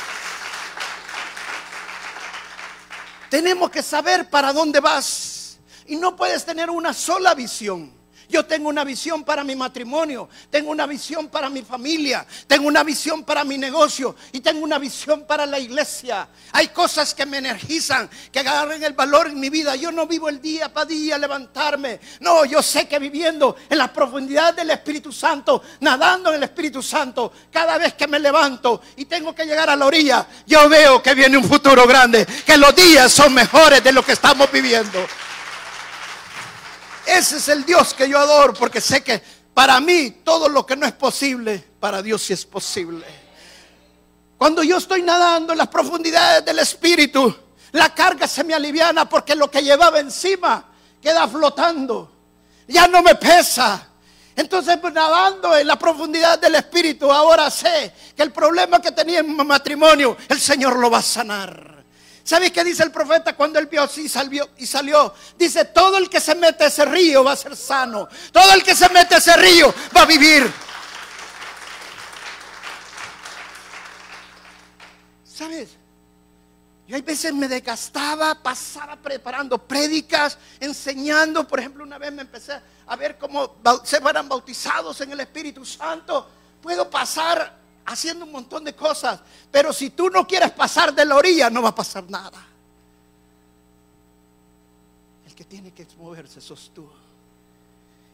Tenemos 3.29 3.69
que 3.69 3.83
saber 3.83 4.27
para 4.27 4.51
dónde 4.51 4.79
vas. 4.79 5.59
Y 5.85 5.97
no 5.97 6.15
puedes 6.15 6.43
tener 6.43 6.71
una 6.71 6.95
sola 6.95 7.35
visión. 7.35 8.00
Yo 8.31 8.45
tengo 8.45 8.69
una 8.69 8.85
visión 8.85 9.25
para 9.25 9.43
mi 9.43 9.57
matrimonio, 9.57 10.29
tengo 10.49 10.71
una 10.71 10.87
visión 10.87 11.27
para 11.27 11.49
mi 11.49 11.63
familia, 11.63 12.25
tengo 12.47 12.65
una 12.65 12.81
visión 12.81 13.25
para 13.25 13.43
mi 13.43 13.57
negocio 13.57 14.15
y 14.31 14.39
tengo 14.39 14.63
una 14.63 14.79
visión 14.79 15.25
para 15.27 15.45
la 15.45 15.59
iglesia. 15.59 16.29
Hay 16.53 16.69
cosas 16.69 17.13
que 17.13 17.25
me 17.25 17.39
energizan, 17.39 18.09
que 18.31 18.39
agarren 18.39 18.81
el 18.83 18.93
valor 18.93 19.27
en 19.27 19.37
mi 19.37 19.49
vida. 19.49 19.75
Yo 19.75 19.91
no 19.91 20.07
vivo 20.07 20.29
el 20.29 20.41
día 20.41 20.73
para 20.73 20.85
día 20.85 21.17
levantarme. 21.17 21.99
No, 22.21 22.45
yo 22.45 22.63
sé 22.63 22.87
que 22.87 22.99
viviendo 22.99 23.57
en 23.69 23.77
la 23.77 23.91
profundidad 23.91 24.53
del 24.53 24.69
Espíritu 24.69 25.11
Santo, 25.11 25.61
nadando 25.81 26.29
en 26.29 26.37
el 26.37 26.43
Espíritu 26.43 26.81
Santo, 26.81 27.33
cada 27.51 27.77
vez 27.77 27.95
que 27.95 28.07
me 28.07 28.17
levanto 28.17 28.81
y 28.95 29.05
tengo 29.05 29.35
que 29.35 29.45
llegar 29.45 29.69
a 29.69 29.75
la 29.75 29.85
orilla, 29.85 30.25
yo 30.47 30.69
veo 30.69 31.03
que 31.03 31.13
viene 31.13 31.37
un 31.37 31.43
futuro 31.43 31.85
grande, 31.85 32.25
que 32.45 32.55
los 32.55 32.73
días 32.73 33.11
son 33.11 33.33
mejores 33.33 33.83
de 33.83 33.91
lo 33.91 34.05
que 34.05 34.13
estamos 34.13 34.49
viviendo. 34.49 35.05
Ese 37.05 37.37
es 37.37 37.47
el 37.47 37.65
Dios 37.65 37.93
que 37.93 38.07
yo 38.07 38.19
adoro 38.19 38.53
porque 38.53 38.81
sé 38.81 39.03
que 39.03 39.21
para 39.53 39.79
mí 39.79 40.21
todo 40.23 40.47
lo 40.47 40.65
que 40.65 40.75
no 40.75 40.85
es 40.85 40.93
posible, 40.93 41.63
para 41.79 42.01
Dios 42.01 42.21
sí 42.21 42.33
es 42.33 42.45
posible. 42.45 43.05
Cuando 44.37 44.63
yo 44.63 44.77
estoy 44.77 45.01
nadando 45.01 45.53
en 45.53 45.57
las 45.57 45.67
profundidades 45.67 46.43
del 46.45 46.59
Espíritu, 46.59 47.35
la 47.73 47.93
carga 47.93 48.27
se 48.27 48.43
me 48.43 48.53
aliviana 48.53 49.07
porque 49.07 49.35
lo 49.35 49.51
que 49.51 49.61
llevaba 49.61 49.99
encima 49.99 50.65
queda 51.01 51.27
flotando. 51.27 52.11
Ya 52.67 52.87
no 52.87 53.01
me 53.01 53.15
pesa. 53.15 53.87
Entonces, 54.35 54.77
pues, 54.77 54.93
nadando 54.93 55.55
en 55.55 55.67
la 55.67 55.77
profundidad 55.77 56.39
del 56.39 56.55
Espíritu, 56.55 57.11
ahora 57.11 57.51
sé 57.51 57.93
que 58.15 58.23
el 58.23 58.31
problema 58.31 58.81
que 58.81 58.91
tenía 58.91 59.19
en 59.19 59.35
mi 59.35 59.43
matrimonio, 59.43 60.17
el 60.29 60.39
Señor 60.39 60.79
lo 60.79 60.89
va 60.89 60.99
a 60.99 61.03
sanar. 61.03 61.70
¿Sabes 62.23 62.51
qué 62.51 62.63
dice 62.63 62.83
el 62.83 62.91
profeta 62.91 63.35
cuando 63.35 63.59
él 63.59 63.67
vio 63.67 63.83
así 63.83 64.05
y 64.57 64.65
salió? 64.67 65.13
Dice, 65.37 65.65
todo 65.65 65.97
el 65.97 66.09
que 66.09 66.19
se 66.19 66.35
mete 66.35 66.65
a 66.65 66.67
ese 66.67 66.85
río 66.85 67.23
va 67.23 67.33
a 67.33 67.35
ser 67.35 67.55
sano. 67.55 68.07
Todo 68.31 68.53
el 68.53 68.63
que 68.63 68.75
se 68.75 68.87
mete 68.89 69.15
a 69.15 69.17
ese 69.17 69.35
río 69.37 69.73
va 69.95 70.03
a 70.03 70.05
vivir. 70.05 70.51
¿Sabes? 75.25 75.69
Yo 76.87 76.95
hay 76.95 77.01
veces 77.01 77.33
me 77.33 77.47
desgastaba, 77.47 78.35
pasaba 78.35 78.97
preparando 78.97 79.57
prédicas, 79.57 80.37
enseñando. 80.59 81.47
Por 81.47 81.59
ejemplo, 81.59 81.83
una 81.83 81.97
vez 81.97 82.11
me 82.11 82.21
empecé 82.21 82.59
a 82.85 82.95
ver 82.97 83.17
cómo 83.17 83.55
se 83.83 84.01
fueran 84.01 84.27
bautizados 84.27 84.99
en 85.01 85.13
el 85.13 85.21
Espíritu 85.21 85.65
Santo. 85.65 86.29
Puedo 86.61 86.89
pasar 86.89 87.60
haciendo 87.85 88.25
un 88.25 88.31
montón 88.31 88.63
de 88.63 88.73
cosas, 88.75 89.19
pero 89.51 89.73
si 89.73 89.89
tú 89.89 90.09
no 90.09 90.25
quieres 90.27 90.51
pasar 90.51 90.93
de 90.93 91.05
la 91.05 91.15
orilla, 91.15 91.49
no 91.49 91.61
va 91.61 91.69
a 91.69 91.75
pasar 91.75 92.09
nada. 92.09 92.45
El 95.25 95.35
que 95.35 95.45
tiene 95.45 95.71
que 95.71 95.85
moverse 95.97 96.41
sos 96.41 96.71
tú. 96.73 96.87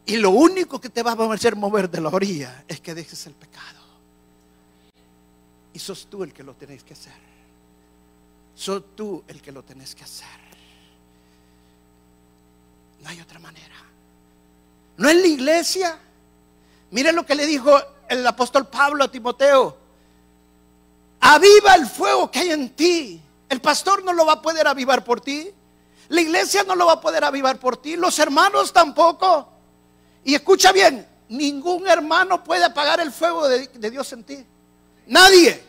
Y 0.06 0.16
lo 0.18 0.30
único 0.30 0.80
que 0.80 0.90
te 0.90 1.04
va 1.04 1.12
a 1.12 1.34
hacer 1.34 1.56
mover 1.56 1.90
de 1.90 2.00
la 2.00 2.10
orilla 2.10 2.64
es 2.68 2.80
que 2.80 2.96
dejes 2.96 3.28
el 3.28 3.34
pecado. 3.34 3.82
Y 5.74 5.80
sos 5.80 6.08
tú 6.08 6.24
el 6.24 6.34
que 6.34 6.44
lo 6.44 6.54
tenés 6.54 6.84
que 6.84 6.94
hacer. 6.94 7.14
Sos 8.56 8.96
tú 8.96 9.24
el 9.28 9.42
que 9.42 9.52
lo 9.52 9.64
tenés 9.64 9.94
que 9.94 10.04
hacer. 10.04 10.28
No 13.04 13.10
hay 13.10 13.20
otra 13.20 13.40
manera. 13.40 13.76
No 14.96 15.10
en 15.10 15.22
la 15.22 15.28
iglesia. 15.28 16.00
Miren 16.92 17.16
lo 17.16 17.26
que 17.26 17.36
le 17.36 17.46
dijo 17.46 17.78
el 18.10 18.26
apóstol 18.26 18.68
Pablo 18.68 19.04
a 19.04 19.12
Timoteo. 19.12 19.78
Aviva 21.20 21.76
el 21.76 21.88
fuego 21.88 22.30
que 22.32 22.40
hay 22.40 22.52
en 22.52 22.70
ti. 22.76 23.22
El 23.50 23.62
pastor 23.62 24.04
no 24.04 24.14
lo 24.14 24.26
va 24.26 24.34
a 24.34 24.42
poder 24.42 24.68
avivar 24.68 25.04
por 25.04 25.22
ti. 25.22 25.52
La 26.10 26.22
iglesia 26.22 26.64
no 26.64 26.76
lo 26.76 26.86
va 26.86 26.94
a 26.94 27.02
poder 27.02 27.24
avivar 27.24 27.60
por 27.60 27.78
ti. 27.78 27.96
Los 27.96 28.18
hermanos 28.20 28.72
tampoco. 28.72 29.50
Y 30.24 30.36
escucha 30.36 30.72
bien, 30.72 31.08
ningún 31.30 31.88
hermano 31.88 32.44
puede 32.44 32.64
apagar 32.66 33.00
el 33.00 33.12
fuego 33.12 33.48
de, 33.48 33.68
Dios 33.90 34.12
en 34.14 34.24
ti. 34.24 34.46
Nadie. 35.08 35.64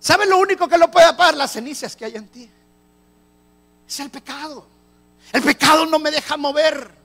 ¿Sabes 0.00 0.28
lo 0.28 0.38
único 0.38 0.68
que 0.68 0.78
lo 0.78 0.90
puede 0.90 1.06
apagar? 1.06 1.36
Las 1.36 1.52
cenizas 1.52 1.96
que 1.96 2.04
hay 2.04 2.16
en 2.16 2.28
ti. 2.28 2.50
Es 3.88 4.00
el 4.00 4.10
pecado. 4.10 4.66
El 5.32 5.42
pecado 5.42 5.86
no 5.86 5.98
me 5.98 6.10
deja 6.10 6.36
mover. 6.36 6.97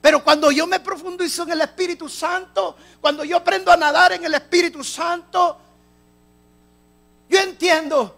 Pero 0.00 0.22
cuando 0.22 0.50
yo 0.50 0.66
me 0.66 0.80
profundizo 0.80 1.44
en 1.44 1.52
el 1.52 1.60
Espíritu 1.62 2.08
Santo, 2.08 2.76
cuando 3.00 3.24
yo 3.24 3.36
aprendo 3.36 3.72
a 3.72 3.76
nadar 3.76 4.12
en 4.12 4.24
el 4.24 4.34
Espíritu 4.34 4.84
Santo, 4.84 5.58
yo 7.28 7.38
entiendo 7.38 8.16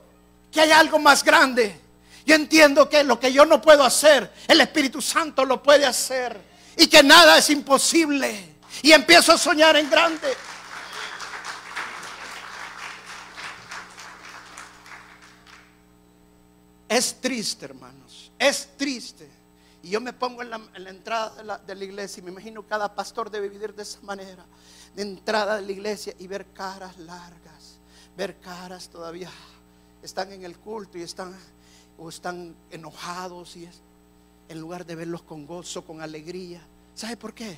que 0.50 0.60
hay 0.60 0.70
algo 0.72 0.98
más 0.98 1.22
grande. 1.22 1.80
Yo 2.24 2.34
entiendo 2.34 2.88
que 2.88 3.04
lo 3.04 3.20
que 3.20 3.32
yo 3.32 3.46
no 3.46 3.62
puedo 3.62 3.84
hacer, 3.84 4.32
el 4.48 4.60
Espíritu 4.60 5.00
Santo 5.00 5.44
lo 5.44 5.62
puede 5.62 5.86
hacer 5.86 6.40
y 6.76 6.88
que 6.88 7.02
nada 7.02 7.38
es 7.38 7.50
imposible. 7.50 8.56
Y 8.82 8.92
empiezo 8.92 9.32
a 9.32 9.38
soñar 9.38 9.76
en 9.76 9.88
grande. 9.88 10.36
Es 16.88 17.20
triste, 17.20 17.64
hermanos. 17.64 18.30
Es 18.38 18.76
triste. 18.76 19.35
Y 19.86 19.90
yo 19.90 20.00
me 20.00 20.12
pongo 20.12 20.42
en 20.42 20.50
la, 20.50 20.90
entrada 20.90 21.60
de 21.64 21.74
la, 21.76 21.84
iglesia 21.84 22.20
y 22.20 22.24
me 22.24 22.32
imagino 22.32 22.64
cada 22.64 22.92
pastor 22.92 23.30
debe 23.30 23.48
vivir 23.48 23.72
de 23.72 23.84
esa 23.84 24.00
manera. 24.00 24.44
De 24.96 25.02
entrada 25.02 25.58
de 25.58 25.62
la 25.62 25.70
iglesia 25.70 26.12
y 26.18 26.26
ver 26.26 26.46
caras 26.46 26.98
largas. 26.98 27.78
Ver 28.16 28.36
caras 28.40 28.88
todavía. 28.88 29.30
Están 30.02 30.32
en 30.32 30.42
el 30.42 30.58
culto 30.58 30.98
y 30.98 31.02
están, 31.02 31.32
o 31.98 32.08
están 32.08 32.56
enojados 32.72 33.56
y 33.56 33.66
es, 33.66 33.80
en 34.48 34.58
lugar 34.58 34.86
de 34.86 34.96
verlos 34.96 35.22
con 35.22 35.46
gozo, 35.46 35.84
con 35.84 36.00
alegría. 36.00 36.66
¿Sabe 36.96 37.16
por 37.16 37.32
qué? 37.32 37.56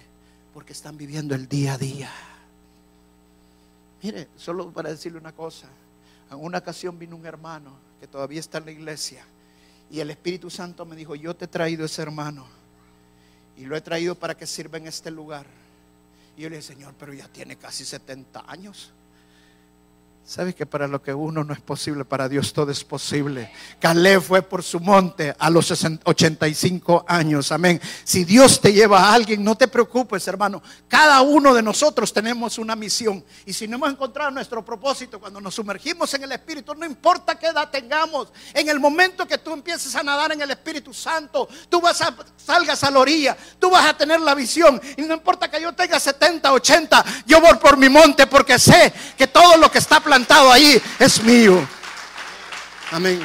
Porque 0.52 0.74
están 0.74 0.98
viviendo 0.98 1.34
el 1.34 1.48
día 1.48 1.72
a 1.72 1.78
día. 1.78 2.12
Mire, 4.02 4.28
solo 4.36 4.70
para 4.70 4.90
decirle 4.90 5.18
una 5.18 5.32
cosa. 5.32 5.66
En 6.30 6.44
una 6.44 6.58
ocasión 6.58 6.98
vino 6.98 7.16
un 7.16 7.24
hermano 7.24 7.72
que 7.98 8.06
todavía 8.06 8.40
está 8.40 8.58
en 8.58 8.66
la 8.66 8.72
iglesia 8.72 9.24
y 9.90 10.00
el 10.00 10.10
Espíritu 10.10 10.50
Santo 10.50 10.84
me 10.84 10.96
dijo, 10.96 11.14
yo 11.14 11.34
te 11.34 11.46
he 11.46 11.48
traído 11.48 11.84
ese 11.84 12.02
hermano 12.02 12.46
y 13.56 13.64
lo 13.64 13.76
he 13.76 13.80
traído 13.80 14.14
para 14.14 14.36
que 14.36 14.46
sirva 14.46 14.78
en 14.78 14.86
este 14.86 15.10
lugar. 15.10 15.46
Y 16.36 16.42
yo 16.42 16.50
le 16.50 16.56
dije, 16.56 16.74
Señor, 16.74 16.94
pero 16.98 17.12
ya 17.12 17.26
tiene 17.28 17.56
casi 17.56 17.84
70 17.84 18.44
años. 18.46 18.92
¿Sabes 20.28 20.54
que 20.54 20.66
para 20.66 20.86
lo 20.86 21.00
que 21.00 21.14
uno 21.14 21.42
no 21.42 21.54
es 21.54 21.60
posible, 21.60 22.04
para 22.04 22.28
Dios 22.28 22.52
todo 22.52 22.70
es 22.70 22.84
posible? 22.84 23.50
Caleb 23.80 24.20
fue 24.20 24.42
por 24.42 24.62
su 24.62 24.78
monte 24.78 25.34
a 25.38 25.48
los 25.48 25.72
85 26.04 27.06
años. 27.08 27.50
Amén. 27.50 27.80
Si 28.04 28.26
Dios 28.26 28.60
te 28.60 28.74
lleva 28.74 29.04
a 29.04 29.14
alguien, 29.14 29.42
no 29.42 29.54
te 29.54 29.68
preocupes, 29.68 30.28
hermano. 30.28 30.62
Cada 30.86 31.22
uno 31.22 31.54
de 31.54 31.62
nosotros 31.62 32.12
tenemos 32.12 32.58
una 32.58 32.76
misión. 32.76 33.24
Y 33.46 33.54
si 33.54 33.66
no 33.66 33.76
hemos 33.76 33.90
encontrado 33.90 34.30
nuestro 34.30 34.62
propósito, 34.62 35.18
cuando 35.18 35.40
nos 35.40 35.54
sumergimos 35.54 36.12
en 36.12 36.24
el 36.24 36.32
Espíritu, 36.32 36.74
no 36.74 36.84
importa 36.84 37.38
qué 37.38 37.46
edad 37.46 37.70
tengamos, 37.70 38.28
en 38.52 38.68
el 38.68 38.78
momento 38.78 39.26
que 39.26 39.38
tú 39.38 39.54
empieces 39.54 39.96
a 39.96 40.02
nadar 40.02 40.32
en 40.32 40.42
el 40.42 40.50
Espíritu 40.50 40.92
Santo, 40.92 41.48
tú 41.70 41.80
vas 41.80 42.02
a 42.02 42.14
salgas 42.36 42.84
a 42.84 42.90
la 42.90 42.98
orilla, 42.98 43.34
tú 43.58 43.70
vas 43.70 43.86
a 43.86 43.96
tener 43.96 44.20
la 44.20 44.34
visión. 44.34 44.78
Y 44.98 45.02
no 45.02 45.14
importa 45.14 45.50
que 45.50 45.58
yo 45.58 45.72
tenga 45.72 45.98
70, 45.98 46.52
80, 46.52 47.04
yo 47.24 47.40
voy 47.40 47.54
por 47.54 47.78
mi 47.78 47.88
monte 47.88 48.26
porque 48.26 48.58
sé 48.58 48.92
que 49.16 49.26
todo 49.26 49.56
lo 49.56 49.70
que 49.70 49.78
está 49.78 50.00
planteado 50.18 50.50
ahí 50.50 50.82
es 50.98 51.22
mío. 51.22 51.68
Amén. 52.90 53.20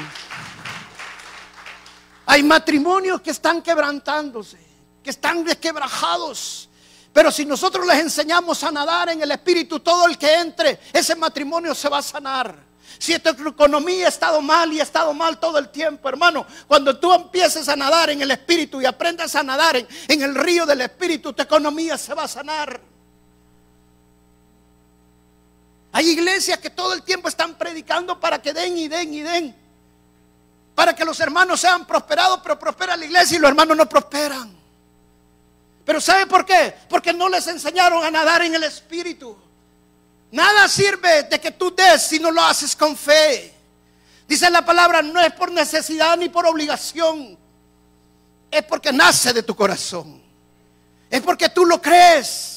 Hay 2.27 2.43
matrimonios 2.43 3.19
que 3.21 3.32
están 3.32 3.63
quebrantándose, 3.63 4.60
que 5.03 5.10
están 5.10 5.43
desquebrajados. 5.43 6.69
Pero 7.12 7.32
si 7.32 7.45
nosotros 7.45 7.88
les 7.88 7.99
enseñamos 7.99 8.63
a 8.63 8.71
nadar 8.71 9.10
en 9.10 9.21
el 9.21 9.32
espíritu, 9.32 9.79
todo 9.79 10.06
el 10.06 10.17
que 10.19 10.36
entre, 10.36 10.79
ese 10.91 11.15
matrimonio 11.15 11.73
se 11.73 11.89
va 11.89 11.97
a 11.97 12.03
sanar. 12.03 12.56
Si 12.99 13.17
tu 13.17 13.49
economía 13.49 14.06
ha 14.06 14.10
estado 14.10 14.39
mal 14.39 14.71
y 14.71 14.79
ha 14.79 14.84
estado 14.84 15.13
mal 15.13 15.39
todo 15.39 15.58
el 15.58 15.69
tiempo, 15.69 16.08
hermano, 16.10 16.45
cuando 16.67 16.99
tú 16.99 17.12
empieces 17.12 17.67
a 17.69 17.75
nadar 17.75 18.12
en 18.12 18.21
el 18.21 18.29
espíritu 18.29 18.82
y 18.82 18.86
aprendas 18.86 19.36
a 19.36 19.41
nadar 19.41 19.77
en 19.77 20.21
el 20.21 20.36
río 20.36 20.65
del 20.67 20.82
espíritu, 20.82 21.34
tu 21.34 21.41
economía 21.41 21.97
se 21.97 22.13
va 22.13 22.25
a 22.25 22.27
sanar. 22.27 22.92
Hay 25.93 26.10
iglesias 26.10 26.58
que 26.58 26.71
todo 26.71 26.93
el 26.93 27.03
tiempo 27.03 27.29
están 27.29 27.56
predicando 27.56 28.19
para 28.19 28.41
que 28.41 28.51
den 28.51 28.75
y 28.77 28.88
den 28.88 29.13
y 29.13 29.21
den. 29.21 29.56
Para 30.73 30.95
que 30.95 31.06
los 31.06 31.19
hermanos 31.19 31.60
sean 31.60 31.86
prosperados, 31.86 32.39
pero 32.41 32.58
prospera 32.58 32.97
la 32.97 33.06
iglesia 33.06 33.38
y 33.38 33.39
los 33.39 33.49
hermanos 33.49 33.77
no 33.77 33.88
prosperan. 33.88 34.58
Pero 35.86 36.01
¿sabe 36.01 36.25
por 36.25 36.45
qué? 36.45 36.73
Porque 36.89 37.13
no 37.13 37.29
les 37.29 37.45
enseñaron 37.45 38.03
a 38.03 38.10
nadar 38.10 38.41
en 38.41 38.56
el 38.56 38.63
Espíritu. 38.63 39.38
Nada 40.32 40.67
sirve 40.67 41.23
de 41.23 41.39
que 41.39 41.51
tú 41.51 41.75
des 41.75 42.01
si 42.01 42.17
no 42.17 42.32
lo 42.32 42.41
haces 42.41 42.75
con 42.75 42.97
fe. 42.97 43.53
Dice 44.27 44.49
la 44.49 44.65
palabra, 44.65 45.03
no 45.03 45.19
es 45.19 45.32
por 45.34 45.51
necesidad 45.51 46.17
ni 46.17 46.27
por 46.27 46.47
obligación. 46.47 47.38
Es 48.49 48.63
porque 48.63 48.91
nace 48.91 49.32
de 49.32 49.43
tu 49.43 49.56
corazón. 49.56 50.23
Es 51.08 51.21
porque 51.21 51.49
tú 51.49 51.67
lo 51.67 51.79
crees. 51.79 52.52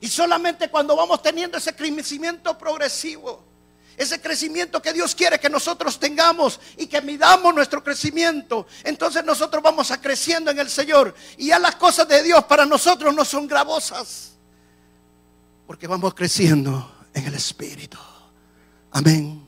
Y 0.00 0.08
solamente 0.08 0.70
cuando 0.70 0.96
vamos 0.96 1.22
teniendo 1.22 1.58
ese 1.58 1.74
crecimiento 1.74 2.56
progresivo, 2.56 3.44
ese 3.96 4.18
crecimiento 4.18 4.80
que 4.80 4.94
Dios 4.94 5.14
quiere 5.14 5.38
que 5.38 5.50
nosotros 5.50 6.00
tengamos 6.00 6.58
y 6.78 6.86
que 6.86 7.02
midamos 7.02 7.54
nuestro 7.54 7.84
crecimiento, 7.84 8.66
entonces 8.82 9.22
nosotros 9.24 9.62
vamos 9.62 9.90
a 9.90 10.00
creciendo 10.00 10.50
en 10.50 10.58
el 10.58 10.70
Señor. 10.70 11.14
Y 11.36 11.48
ya 11.48 11.58
las 11.58 11.76
cosas 11.76 12.08
de 12.08 12.22
Dios 12.22 12.44
para 12.44 12.64
nosotros 12.64 13.14
no 13.14 13.26
son 13.26 13.46
gravosas, 13.46 14.32
porque 15.66 15.86
vamos 15.86 16.14
creciendo 16.14 17.04
en 17.12 17.26
el 17.26 17.34
Espíritu. 17.34 17.98
Amén. 18.92 19.46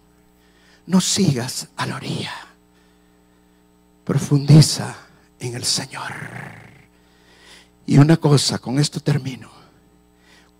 No 0.84 1.00
sigas 1.00 1.68
a 1.76 1.86
la 1.86 1.96
orilla, 1.96 2.34
profundiza 4.04 4.94
en 5.40 5.54
el 5.54 5.64
Señor. 5.64 6.12
Y 7.86 7.96
una 7.96 8.18
cosa, 8.18 8.58
con 8.58 8.78
esto 8.78 9.00
termino. 9.00 9.61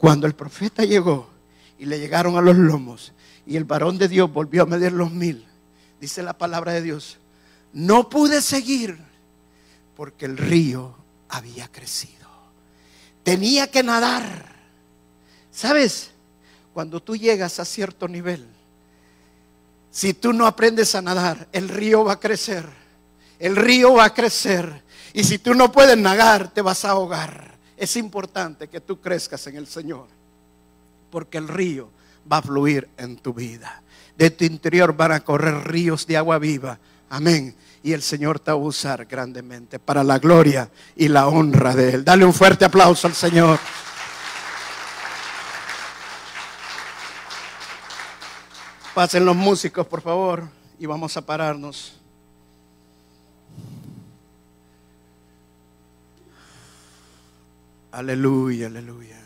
Cuando 0.03 0.27
el 0.27 0.35
profeta 0.35 0.85
llegó 0.85 1.31
y 1.79 1.85
le 1.85 2.01
llegaron 2.01 2.37
a 2.37 2.41
los 2.41 2.57
lomos 2.57 3.13
y 3.47 3.57
el 3.57 3.63
varón 3.63 3.99
de 3.99 4.09
Dios 4.09 4.33
volvió 4.33 4.65
a 4.65 4.67
medir 4.67 4.91
los 4.91 5.13
mil, 5.13 5.47
dice 6.01 6.25
la 6.25 6.37
palabra 6.37 6.73
de 6.73 6.83
Dios, 6.83 7.19
no 7.73 8.11
pude 8.11 8.43
seguir 8.43 8.99
porque 9.95 10.25
el 10.25 10.37
río 10.39 10.97
había 11.29 11.69
crecido. 11.71 12.29
Tenía 13.23 13.71
que 13.71 13.85
nadar. 13.85 14.45
¿Sabes? 15.53 16.11
Cuando 16.75 17.01
tú 17.01 17.15
llegas 17.15 17.61
a 17.61 17.65
cierto 17.65 18.09
nivel, 18.09 18.45
si 19.93 20.15
tú 20.15 20.33
no 20.33 20.49
aprendes 20.49 20.97
a 20.97 21.01
nadar, 21.01 21.47
el 21.53 21.69
río 21.69 22.03
va 22.03 22.15
a 22.15 22.19
crecer. 22.19 22.69
El 23.39 23.55
río 23.55 23.95
va 23.95 24.07
a 24.07 24.15
crecer. 24.15 24.83
Y 25.13 25.23
si 25.23 25.39
tú 25.39 25.55
no 25.55 25.71
puedes 25.71 25.97
nadar, 25.97 26.53
te 26.53 26.61
vas 26.61 26.85
a 26.85 26.91
ahogar 26.91 27.52
es 27.77 27.97
importante 27.97 28.69
que 28.69 28.81
tú 28.81 29.01
crezcas 29.01 29.47
en 29.47 29.57
el 29.57 29.67
Señor, 29.67 30.07
porque 31.11 31.39
el 31.39 31.49
río 31.49 31.89
va 32.31 32.39
a 32.39 32.43
fluir 32.43 32.89
en 32.97 33.17
tu 33.17 33.33
vida. 33.35 33.83
De 34.17 34.31
tu 34.31 34.45
interior 34.45 34.95
van 34.97 35.13
a 35.13 35.21
correr 35.21 35.67
ríos 35.67 36.07
de 36.07 36.17
agua 36.17 36.39
viva. 36.39 36.79
Amén. 37.11 37.55
Y 37.83 37.93
el 37.93 38.03
Señor 38.03 38.39
te 38.39 38.51
va 38.51 38.57
a 38.57 38.61
usar 38.61 39.07
grandemente 39.07 39.79
para 39.79 40.05
la 40.05 40.19
gloria 40.19 40.71
y 40.95 41.09
la 41.09 41.27
honra 41.27 41.75
de 41.75 41.95
Él. 41.95 42.05
Dale 42.05 42.25
un 42.25 42.33
fuerte 42.33 42.65
aplauso 42.65 43.09
al 43.09 43.15
Señor. 43.15 43.59
Pasen 48.95 49.25
los 49.25 49.35
músicos, 49.35 49.87
por 49.87 50.03
favor. 50.03 50.45
y 50.79 50.87
vamos 50.87 51.17
a 51.17 51.23
pararnos. 51.23 52.02
Aleluia, 57.93 58.67
aleluia. 58.69 59.22